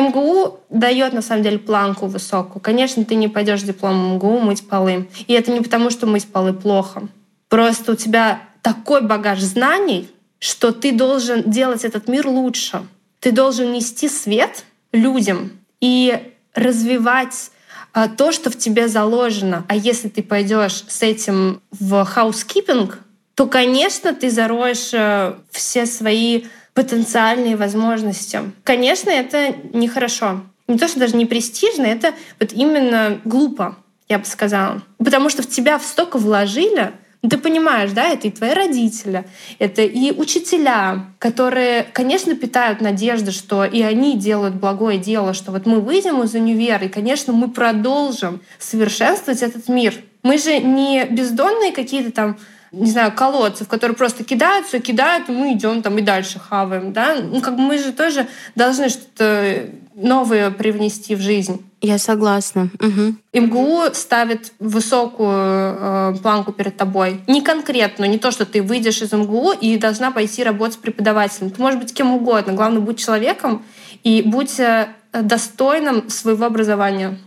[0.00, 2.60] МГУ дает на самом деле планку высокую.
[2.60, 5.08] Конечно, ты не пойдешь дипломом МГУ мыть полы.
[5.26, 7.08] И это не потому, что мыть полы плохо.
[7.48, 12.82] Просто у тебя такой багаж знаний, что ты должен делать этот мир лучше.
[13.20, 17.50] Ты должен нести свет людям и развивать
[17.92, 19.64] а, то, что в тебе заложено.
[19.68, 22.98] А если ты пойдешь с этим в housekeeping,
[23.34, 28.40] то, конечно, ты зароешь э, все свои потенциальные возможности.
[28.64, 30.42] Конечно, это нехорошо.
[30.66, 33.76] Не то, что даже не престижно, это вот именно глупо,
[34.08, 34.82] я бы сказала.
[34.98, 39.24] Потому что в тебя столько вложили, ну, ты понимаешь, да, это и твои родители,
[39.58, 45.64] это и учителя, которые, конечно, питают надежды, что и они делают благое дело, что вот
[45.64, 49.94] мы выйдем из универа, и, конечно, мы продолжим совершенствовать этот мир.
[50.22, 52.36] Мы же не бездонные какие-то там
[52.80, 57.16] не знаю, колодцев, которые просто кидаются, кидают, и мы идем там и дальше хаваем, да?
[57.22, 61.64] Ну, как бы мы же тоже должны что-то новое привнести в жизнь.
[61.80, 62.70] Я согласна.
[62.80, 63.40] Угу.
[63.40, 67.20] МГУ ставит высокую э, планку перед тобой.
[67.26, 71.50] Не конкретно, не то, что ты выйдешь из МГУ и должна пойти работать с преподавателем.
[71.50, 72.54] Ты можешь быть кем угодно.
[72.54, 73.62] Главное, будь человеком
[74.02, 77.18] и будь э, достойным своего образования.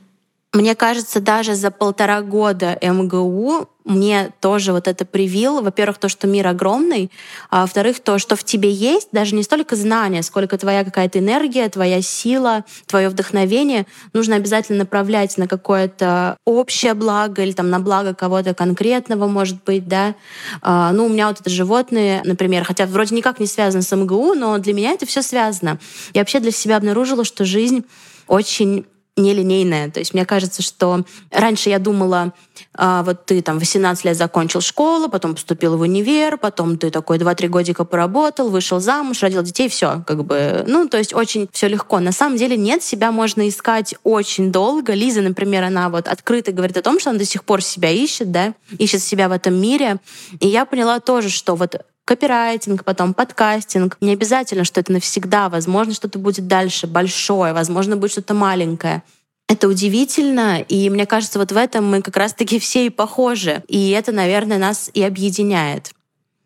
[0.53, 5.61] Мне кажется, даже за полтора года МГУ мне тоже вот это привил.
[5.61, 7.11] Во-первых, то, что мир огромный,
[7.49, 11.67] а во-вторых, то, что в тебе есть, даже не столько знания, сколько твоя какая-то энергия,
[11.69, 18.13] твоя сила, твое вдохновение нужно обязательно направлять на какое-то общее благо или там на благо
[18.13, 20.15] кого-то конкретного, может быть, да.
[20.61, 24.33] А, ну, у меня вот это животные, например, хотя вроде никак не связано с МГУ,
[24.33, 25.77] но для меня это все связано.
[26.13, 27.85] Я вообще для себя обнаружила, что жизнь
[28.27, 28.85] очень
[29.17, 29.89] нелинейная.
[29.89, 32.33] То есть мне кажется, что раньше я думала,
[32.73, 37.17] а, вот ты там 18 лет закончил школу, потом поступил в универ, потом ты такой
[37.17, 41.67] 2-3 годика поработал, вышел замуж, родил детей, все, как бы, ну, то есть очень все
[41.67, 41.99] легко.
[41.99, 44.93] На самом деле нет, себя можно искать очень долго.
[44.93, 48.31] Лиза, например, она вот открыто говорит о том, что она до сих пор себя ищет,
[48.31, 49.97] да, ищет себя в этом мире.
[50.39, 53.97] И я поняла тоже, что вот копирайтинг, потом подкастинг.
[54.01, 55.49] Не обязательно, что это навсегда.
[55.49, 59.03] Возможно, что-то будет дальше большое, возможно, будет что-то маленькое.
[59.49, 63.63] Это удивительно, и мне кажется, вот в этом мы как раз-таки все и похожи.
[63.67, 65.91] И это, наверное, нас и объединяет.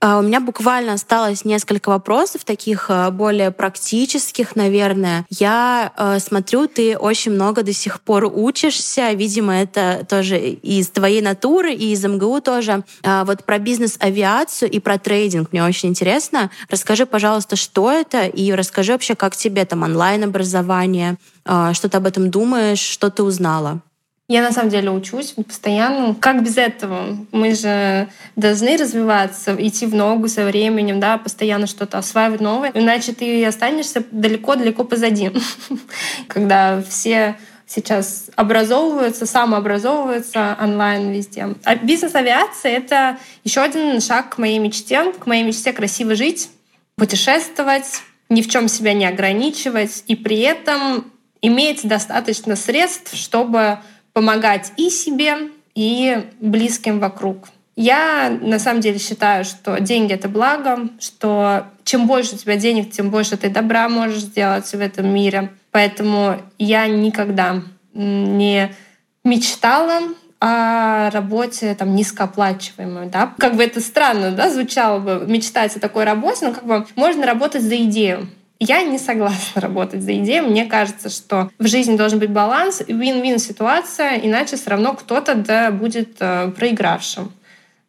[0.04, 5.28] А, у меня буквально осталось несколько вопросов, таких э, более практических, наверное.
[5.30, 9.12] Я э, смотрю, ты очень много до сих пор учишься.
[9.12, 12.84] Видимо, это тоже из твоей натуры и из МГУ тоже.
[13.04, 16.50] А, вот про бизнес-авиацию и про трейдинг мне очень интересно.
[16.68, 22.08] Расскажи, пожалуйста, что это, и расскажи вообще, как тебе там онлайн-образование, а, что ты об
[22.08, 23.82] этом думаешь, что ты узнала.
[24.28, 26.16] Я на самом деле учусь постоянно.
[26.16, 27.18] Как без этого?
[27.32, 28.08] Мы же
[28.38, 32.72] должны развиваться, идти в ногу со временем, да, постоянно что-то осваивать новое.
[32.74, 35.32] Иначе ты останешься далеко-далеко позади.
[36.30, 37.36] Когда все
[37.68, 41.50] сейчас образовываются, самообразовываются онлайн везде.
[41.64, 46.50] А бизнес-авиация— это еще один шаг к моей мечте, к моей мечте красиво жить,
[46.96, 51.12] путешествовать, ни в чем себя не ограничивать и при этом
[51.42, 53.80] иметь достаточно средств, чтобы
[54.14, 57.50] помогать и себе, и близким вокруг.
[57.76, 62.92] Я на самом деле считаю, что деньги— это благо, что чем больше у тебя денег,
[62.92, 65.52] тем больше ты добра можешь сделать в этом мире.
[65.72, 67.62] Поэтому я никогда
[67.94, 68.74] не
[69.24, 70.02] мечтала
[70.40, 73.34] о работе там низкооплачиваемой, да.
[73.38, 77.26] Как бы это странно, да, звучало бы мечтать о такой работе, но как бы можно
[77.26, 78.28] работать за идею.
[78.64, 80.44] Я не согласна работать за идею.
[80.44, 85.72] Мне кажется, что в жизни должен быть баланс, вин-вин ситуация, иначе все равно кто-то да,
[85.72, 87.32] будет э, проигравшим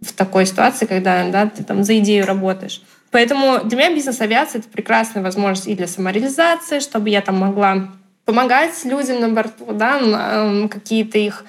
[0.01, 2.83] в такой ситуации, когда да, ты там за идею работаешь.
[3.11, 7.91] Поэтому для меня бизнес-авиация— это прекрасная возможность и для самореализации, чтобы я там могла
[8.25, 10.01] помогать людям на борту, да,
[10.71, 11.45] какие-то их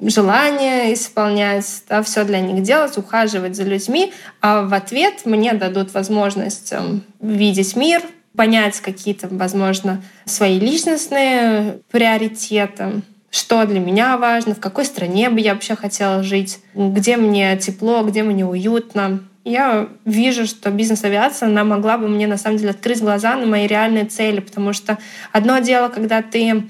[0.00, 5.94] желания исполнять, да, все для них делать, ухаживать за людьми, а в ответ мне дадут
[5.94, 8.02] возможность эм, видеть мир,
[8.36, 15.54] понять какие-то, возможно, свои личностные приоритеты, что для меня важно, в какой стране бы я
[15.54, 19.20] вообще хотела жить, где мне тепло, где мне уютно.
[19.44, 23.66] Я вижу, что бизнес-авиация, она могла бы мне на самом деле открыть глаза на мои
[23.66, 24.98] реальные цели, потому что
[25.32, 26.64] одно дело, когда ты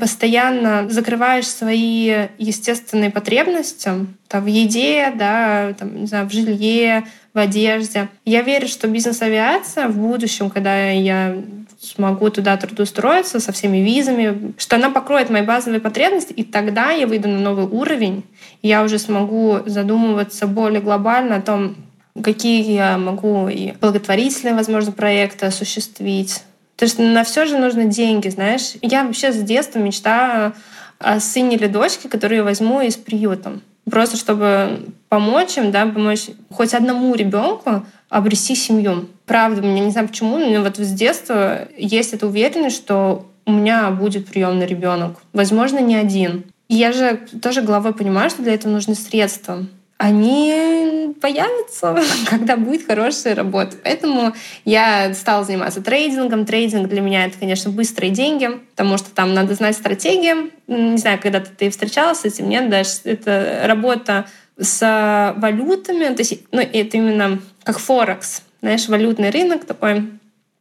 [0.00, 3.90] постоянно закрываешь свои естественные потребности
[4.28, 8.08] там, в еде, да, там, не знаю, в жилье, в одежде.
[8.24, 11.36] Я верю, что бизнес-авиация в будущем, когда я
[11.80, 17.06] смогу туда трудоустроиться со всеми визами, что она покроет мои базовые потребности, и тогда я
[17.06, 18.24] выйду на новый уровень,
[18.62, 21.76] и я уже смогу задумываться более глобально о том,
[22.22, 26.42] какие я могу и благотворительные, возможно, проекты осуществить.
[26.76, 28.72] То есть на все же нужны деньги, знаешь.
[28.82, 30.54] Я вообще с детства мечтаю
[30.98, 33.60] о сыне или дочке, которую я возьму из приюта.
[33.90, 39.08] Просто чтобы помочь им, да, помочь хоть одному ребенку обрести семью.
[39.26, 43.90] Правда, меня не знаю почему, но вот с детства есть эта уверенность, что у меня
[43.90, 45.18] будет приемный ребенок.
[45.32, 46.44] Возможно, не один.
[46.68, 49.66] И я же тоже головой понимаю, что для этого нужны средства
[50.00, 51.94] они появятся,
[52.30, 53.76] когда будет хорошая работа.
[53.84, 54.32] Поэтому
[54.64, 56.46] я стала заниматься трейдингом.
[56.46, 60.50] Трейдинг для меня это, конечно, быстрые деньги, потому что там надо знать стратегии.
[60.68, 64.24] Не знаю, когда ты встречалась с этим, нет, даже это работа
[64.58, 70.08] с валютами, то есть, ну, это именно как Форекс, знаешь, валютный рынок такой,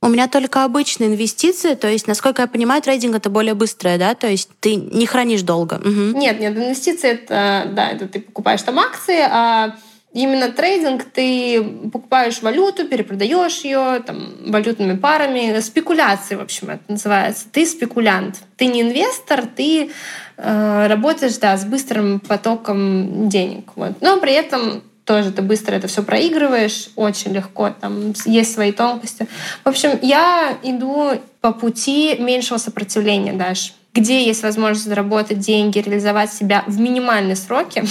[0.01, 4.15] у меня только обычные инвестиции, то есть, насколько я понимаю, трейдинг это более быстрое, да,
[4.15, 5.75] то есть ты не хранишь долго.
[5.75, 6.17] Угу.
[6.17, 9.75] Нет, нет, инвестиции это, да, это ты покупаешь там акции, а
[10.13, 17.45] именно трейдинг ты покупаешь валюту, перепродаешь ее там, валютными парами, спекуляции, в общем, это называется.
[17.51, 19.91] Ты спекулянт, ты не инвестор, ты
[20.37, 24.01] э, работаешь, да, с быстрым потоком денег, вот.
[24.01, 29.27] Но при этом тоже ты быстро это все проигрываешь, очень легко, там есть свои тонкости.
[29.63, 36.31] В общем, я иду по пути меньшего сопротивления даже где есть возможность заработать деньги, реализовать
[36.31, 37.83] себя в минимальные сроки,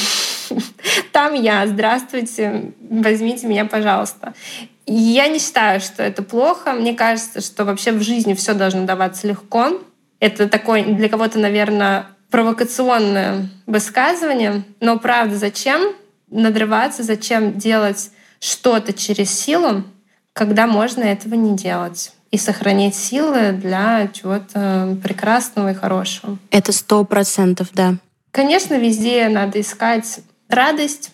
[1.12, 4.32] там я, здравствуйте, возьмите меня, пожалуйста.
[4.86, 6.72] Я не считаю, что это плохо.
[6.72, 9.82] Мне кажется, что вообще в жизни все должно даваться легко.
[10.20, 14.62] Это такое для кого-то, наверное, провокационное высказывание.
[14.78, 15.82] Но правда, зачем?
[16.30, 18.10] Надрываться, зачем делать
[18.40, 19.84] что-то через силу,
[20.32, 26.38] когда можно этого не делать и сохранить силы для чего-то прекрасного и хорошего.
[26.50, 27.94] Это сто процентов, да.
[28.30, 31.10] Конечно, везде надо искать радость,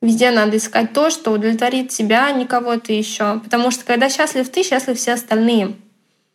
[0.00, 3.40] везде надо искать то, что удовлетворит тебя, а не кого-то еще.
[3.40, 5.74] Потому что когда счастлив ты, счастливы все остальные.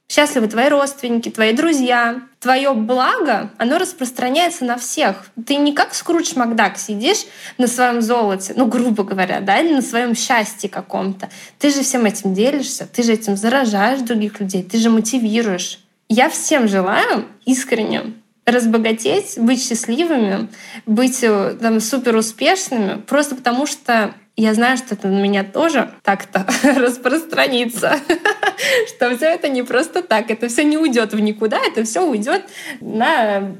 [0.10, 2.22] Счастливы твои родственники, твои друзья.
[2.40, 5.26] Твое благо, оно распространяется на всех.
[5.46, 7.26] Ты не как Скрудж Макдак сидишь
[7.58, 11.30] на своем золоте, ну, грубо говоря, да, или на своем счастье каком-то.
[11.60, 15.80] Ты же всем этим делишься, ты же этим заражаешь других людей, ты же мотивируешь.
[16.08, 18.14] Я всем желаю искренне
[18.46, 20.48] разбогатеть, быть счастливыми,
[20.86, 25.90] быть э, там, супер успешными, просто потому что Я знаю, что это на меня тоже
[26.04, 27.96] так-то распространится,
[28.88, 32.44] что все это не просто так, это все не уйдет в никуда, это все уйдет
[32.80, 33.52] на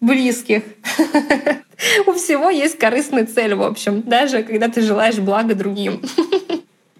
[0.00, 0.64] близких.
[2.06, 6.02] У всего есть корыстная цель, в общем, даже когда ты желаешь блага другим.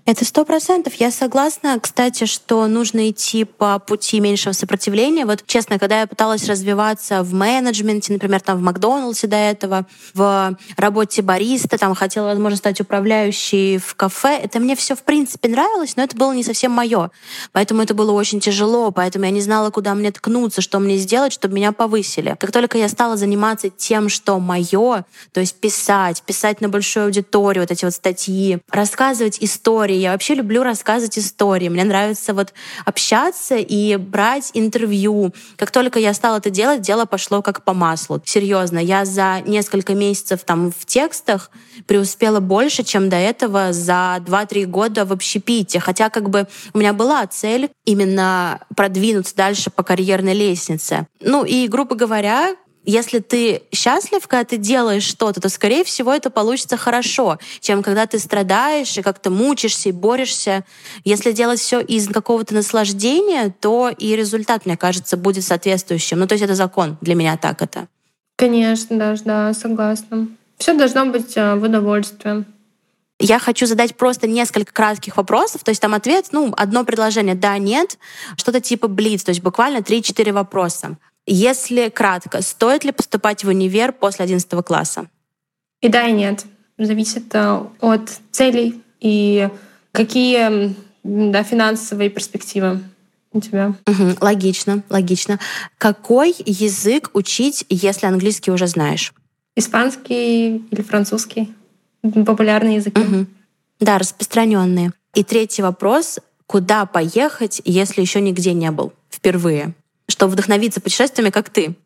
[0.06, 0.92] Это сто процентов.
[0.96, 5.24] Я согласна, кстати, что нужно идти по пути меньшего сопротивления.
[5.24, 10.58] Вот честно, когда я пыталась развиваться в менеджменте, например, там в Макдоналдсе до этого, в
[10.76, 15.96] работе бариста, там хотела, возможно, стать управляющей в кафе, это мне все в принципе нравилось,
[15.96, 17.10] но это было не совсем мое.
[17.52, 21.32] Поэтому это было очень тяжело, поэтому я не знала, куда мне ткнуться, что мне сделать,
[21.32, 22.36] чтобы меня повысили.
[22.38, 27.62] Как только я стала заниматься тем, что мое, то есть писать, писать на большую аудиторию,
[27.62, 30.02] вот эти вот статьи, рассказывать истории, истории.
[30.02, 31.68] Я вообще люблю рассказывать истории.
[31.68, 32.52] Мне нравится вот
[32.84, 35.32] общаться и брать интервью.
[35.56, 38.20] Как только я стала это делать, дело пошло как по маслу.
[38.24, 41.50] Серьезно, я за несколько месяцев там в текстах
[41.86, 45.80] преуспела больше, чем до этого за 2-3 года в общепите.
[45.80, 51.06] Хотя как бы у меня была цель именно продвинуться дальше по карьерной лестнице.
[51.20, 56.30] Ну и, грубо говоря, если ты счастлив, когда ты делаешь что-то, то, скорее всего, это
[56.30, 60.64] получится хорошо, чем когда ты страдаешь и как-то мучишься и борешься.
[61.04, 66.18] Если делать все из какого-то наслаждения, то и результат, мне кажется, будет соответствующим.
[66.18, 66.98] Ну, то есть это закон.
[67.00, 67.88] Для меня так это.
[68.36, 70.28] Конечно, даже, да, согласна.
[70.58, 72.44] Все должно быть э, в удовольствие.
[73.20, 77.56] Я хочу задать просто несколько кратких вопросов, то есть там ответ, ну, одно предложение «да»,
[77.58, 77.96] «нет»,
[78.36, 80.98] что-то типа блиц, то есть буквально 3-4 вопроса.
[81.26, 85.08] Если кратко, стоит ли поступать в универ после 11 класса?
[85.80, 86.44] И да, и нет.
[86.78, 89.48] Зависит э, от целей и
[89.92, 92.80] какие да, финансовые перспективы
[93.32, 93.74] у тебя.
[93.86, 95.38] Угу, логично, логично.
[95.78, 99.12] Какой язык учить, если английский уже знаешь?
[99.56, 101.54] Испанский или французский.
[102.02, 103.00] Популярные языки.
[103.00, 103.26] Угу.
[103.80, 104.92] Да, распространенные.
[105.14, 106.18] И третий вопрос.
[106.46, 109.74] Куда поехать, если еще нигде не был впервые?
[110.08, 111.76] Чтобы вдохновиться путешествиями, как ты?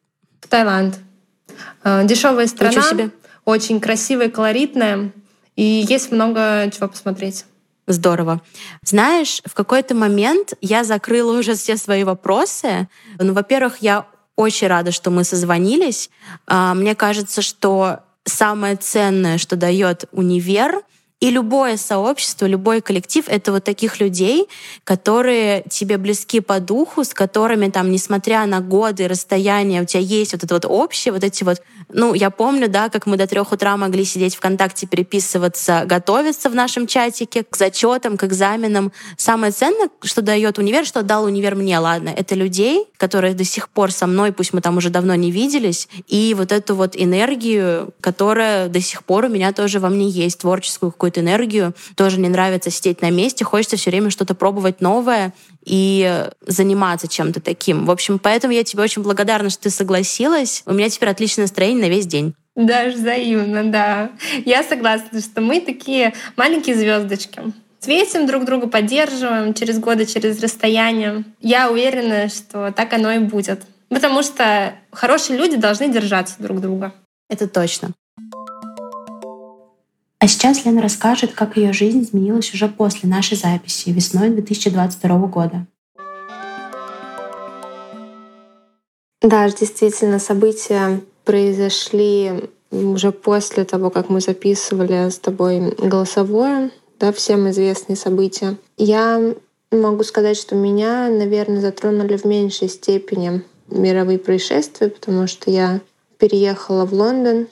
[0.41, 0.99] В Таиланд.
[1.85, 3.11] Э, Дешевая страна,
[3.45, 5.12] очень красивая, колоритная,
[5.57, 7.45] и есть много чего посмотреть.
[7.87, 8.43] Здорово.
[8.83, 12.89] Знаешь, в какой-то момент я закрыла уже все свои вопросы.
[13.19, 14.07] Ну, во-первых, я
[14.37, 16.11] очень рада, что мы созвонились.
[16.47, 20.83] А, мне кажется, что самое ценное, что дает универ—
[21.21, 24.49] и любое сообщество, любой коллектив— это вот таких людей,
[24.85, 30.33] которые тебе близки по духу, с которыми там, несмотря на годы, расстояния, у тебя есть
[30.33, 31.61] вот это вот общее, вот эти вот...
[31.91, 36.55] Ну, я помню, да, как мы до трех утра могли сидеть ВКонтакте, переписываться, готовиться в
[36.55, 38.93] нашем чатике к зачетам, к экзаменам.
[39.16, 43.68] Самое ценное, что дает универ, что дал универ мне, ладно, это людей, которые до сих
[43.68, 47.93] пор со мной, пусть мы там уже давно не виделись, и вот эту вот энергию,
[48.01, 51.74] которая до сих пор у меня тоже во мне есть, творческую какую какую-то энергию.
[51.97, 55.32] Тоже не нравится сидеть на месте, хочется все время что-то пробовать новое
[55.69, 57.87] и заниматься чем-то таким.
[57.87, 60.62] В общем, поэтому я тебе очень благодарна, что ты согласилась.
[60.66, 62.35] У меня теперь отличное настроение на весь день.
[62.57, 64.11] Даже взаимно, да.
[64.45, 67.41] Я согласна, что мы такие маленькие звездочки.
[67.81, 71.25] Светим друг друга, поддерживаем через годы, через расстояние.
[71.41, 73.62] Я уверена, что так оно и будет.
[73.89, 76.93] Потому что хорошие люди должны держаться друг друга.
[77.29, 77.93] Это точно.
[80.21, 85.66] А сейчас Лена расскажет, как ее жизнь изменилась уже после нашей записи весной 2022 года.
[89.23, 97.49] Да, действительно, события произошли уже после того, как мы записывали с тобой голосовое, да, всем
[97.51, 98.57] известные события.
[98.77, 99.35] Я
[99.71, 105.81] могу сказать, что меня, наверное, затронули в меньшей степени мировые происшествия, потому что я
[106.19, 107.47] переехала в Лондон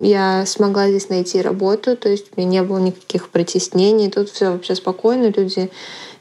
[0.00, 4.10] я смогла здесь найти работу, то есть у меня не было никаких притеснений.
[4.10, 5.70] Тут все вообще спокойно, люди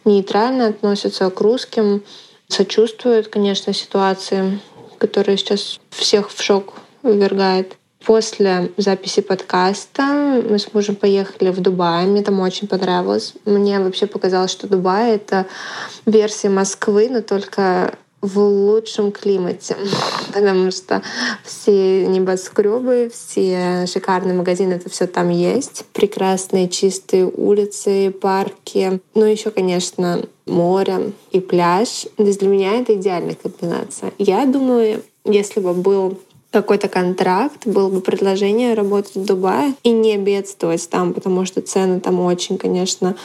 [0.05, 2.03] нейтрально относятся к русским,
[2.49, 4.59] сочувствуют, конечно, ситуации,
[4.97, 6.73] которая сейчас всех в шок
[7.03, 7.75] ввергает.
[8.05, 10.03] После записи подкаста
[10.49, 12.05] мы с мужем поехали в Дубай.
[12.05, 13.33] Мне там очень понравилось.
[13.43, 15.45] Мне вообще показалось, что Дубай— это
[16.05, 19.75] версия Москвы, но только в лучшем климате,
[20.33, 21.01] потому что
[21.43, 25.85] все небоскребы, все шикарные магазины, это все там есть.
[25.93, 28.99] Прекрасные чистые улицы, парки.
[29.15, 32.07] Ну, еще, конечно, море и пляж.
[32.17, 34.11] То есть для меня это идеальная комбинация.
[34.17, 36.19] Я думаю, если бы был
[36.51, 41.99] какой-то контракт, было бы предложение работать в Дубае и не бедствовать там, потому что цены
[41.99, 43.15] там очень, конечно,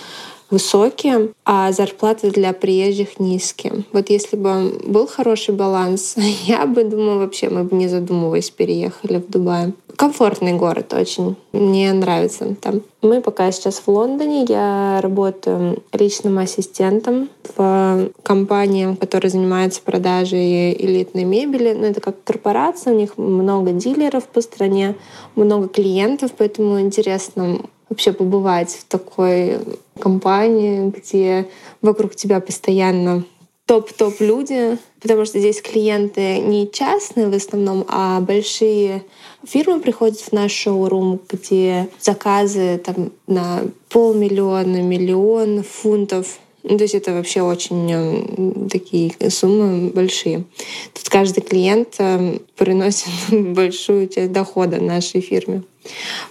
[0.51, 3.85] высокие, а зарплаты для приезжих низкие.
[3.93, 6.15] Вот если бы был хороший баланс,
[6.47, 9.73] я бы, думаю, вообще мы бы не задумываясь переехали в Дубай.
[9.97, 11.37] Комфортный город очень.
[11.53, 12.83] Мне нравится там.
[13.01, 14.45] Мы пока сейчас в Лондоне.
[14.49, 21.75] Я работаю личным ассистентом в компании, которая занимается продажей элитной мебели.
[21.75, 24.97] Ну, это как корпорация, у них много дилеров по стране,
[25.37, 29.59] много клиентов, поэтому интересно вообще побывать в такой
[29.99, 31.49] компании, где
[31.83, 33.25] вокруг тебя постоянно
[33.67, 39.05] топ-топ люди, потому что здесь клиенты не частные в основном, а большие
[39.47, 46.39] фирмы приходят в наш шоурум, где заказы там на полмиллиона, миллион фунтов.
[46.63, 50.45] Ну, то есть это вообще очень э, такие суммы большие.
[50.95, 55.63] Тут каждый клиент э, приносит большую часть дохода нашей фирме.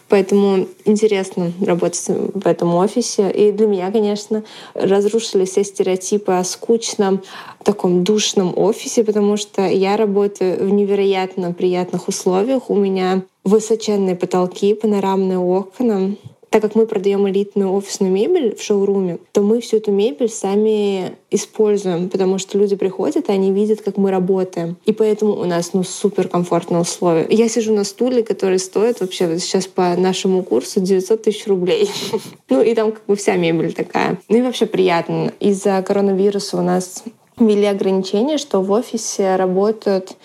[0.09, 3.31] Поэтому интересно работать в этом офисе.
[3.31, 4.43] И для меня, конечно,
[4.73, 7.21] разрушили все стереотипы о скучном,
[7.63, 12.69] таком душном офисе, потому что я работаю в невероятно приятных условиях.
[12.69, 16.15] У меня высоченные потолки, панорамные окна,
[16.53, 21.13] так как мы продаем элитную офисную мебель в шоуруме, то мы всю эту мебель сами
[21.31, 24.77] используем, потому что люди приходят, и они видят, как мы работаем.
[24.85, 27.25] И поэтому у нас ну, супер комфортные условия.
[27.31, 31.89] Я сижу на стуле, который стоит вообще вот сейчас по нашему курсу 900 тысяч рублей.
[32.49, 34.19] ну и там как бы вся мебель такая.
[34.29, 35.33] Ну и вообще приятно.
[35.39, 37.03] Из-за коронавируса у нас
[37.39, 40.17] ввели ограничения, что в офисе работают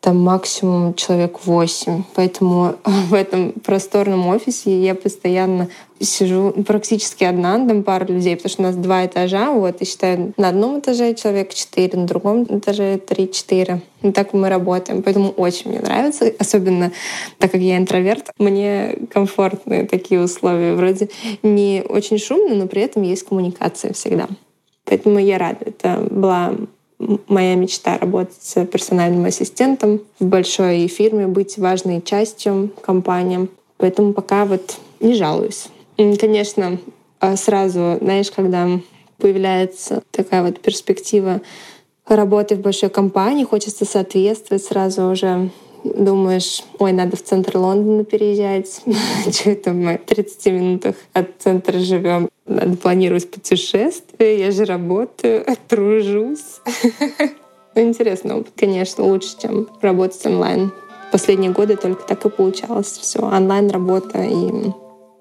[0.00, 5.68] там максимум человек восемь, Поэтому в этом просторном офисе я постоянно
[5.98, 10.34] сижу практически одна, там пара людей, потому что у нас два этажа, вот, и считаю,
[10.36, 13.80] на одном этаже человек четыре, на другом этаже три-четыре.
[14.02, 15.02] И так мы работаем.
[15.02, 16.92] Поэтому очень мне нравится, особенно
[17.38, 20.74] так как я интроверт, мне комфортны такие условия.
[20.74, 21.08] Вроде
[21.42, 24.28] не очень шумно, но при этом есть коммуникация всегда.
[24.84, 25.64] Поэтому я рада.
[25.64, 26.54] Это была
[26.98, 33.48] моя мечта работать с персональным ассистентом в большой фирме, быть важной частью компании.
[33.76, 35.66] Поэтому пока вот не жалуюсь.
[35.96, 36.78] Конечно,
[37.20, 38.68] а, сразу, знаешь, когда
[39.18, 41.40] появляется такая вот перспектива
[42.06, 45.50] работы в большой компании, хочется соответствовать сразу уже
[45.94, 48.82] думаешь, ой, надо в центр Лондона переезжать.
[49.32, 52.28] Что это мы в 30 минутах от центра живем?
[52.46, 56.60] Надо планировать путешествие, я же работаю, тружусь.
[57.74, 60.72] Ну, интересно опыт, конечно, лучше, чем работать онлайн.
[61.12, 62.86] Последние годы только так и получалось.
[62.86, 64.72] Все, онлайн-работа и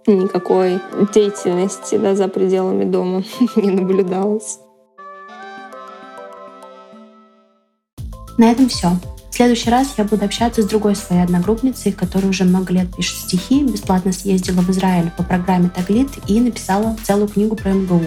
[0.08, 0.80] никакой
[1.14, 3.24] деятельности да, за пределами дома
[3.58, 4.60] не наблюдалось.
[8.38, 8.90] На этом все.
[9.36, 13.64] Следующий раз я буду общаться с другой своей одногруппницей, которая уже много лет пишет стихи,
[13.64, 18.02] бесплатно съездила в Израиль по программе Таглит и написала целую книгу про МГУ.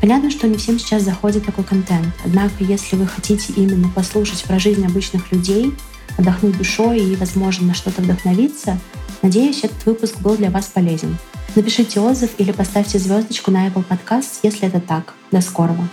[0.00, 4.58] Понятно, что не всем сейчас заходит такой контент, однако если вы хотите именно послушать про
[4.58, 5.72] жизнь обычных людей,
[6.18, 8.76] отдохнуть душой и, возможно, на что-то вдохновиться,
[9.22, 11.16] надеюсь, этот выпуск был для вас полезен.
[11.54, 15.14] Напишите отзыв или поставьте звездочку на Apple Podcast, если это так.
[15.30, 15.88] До скорого!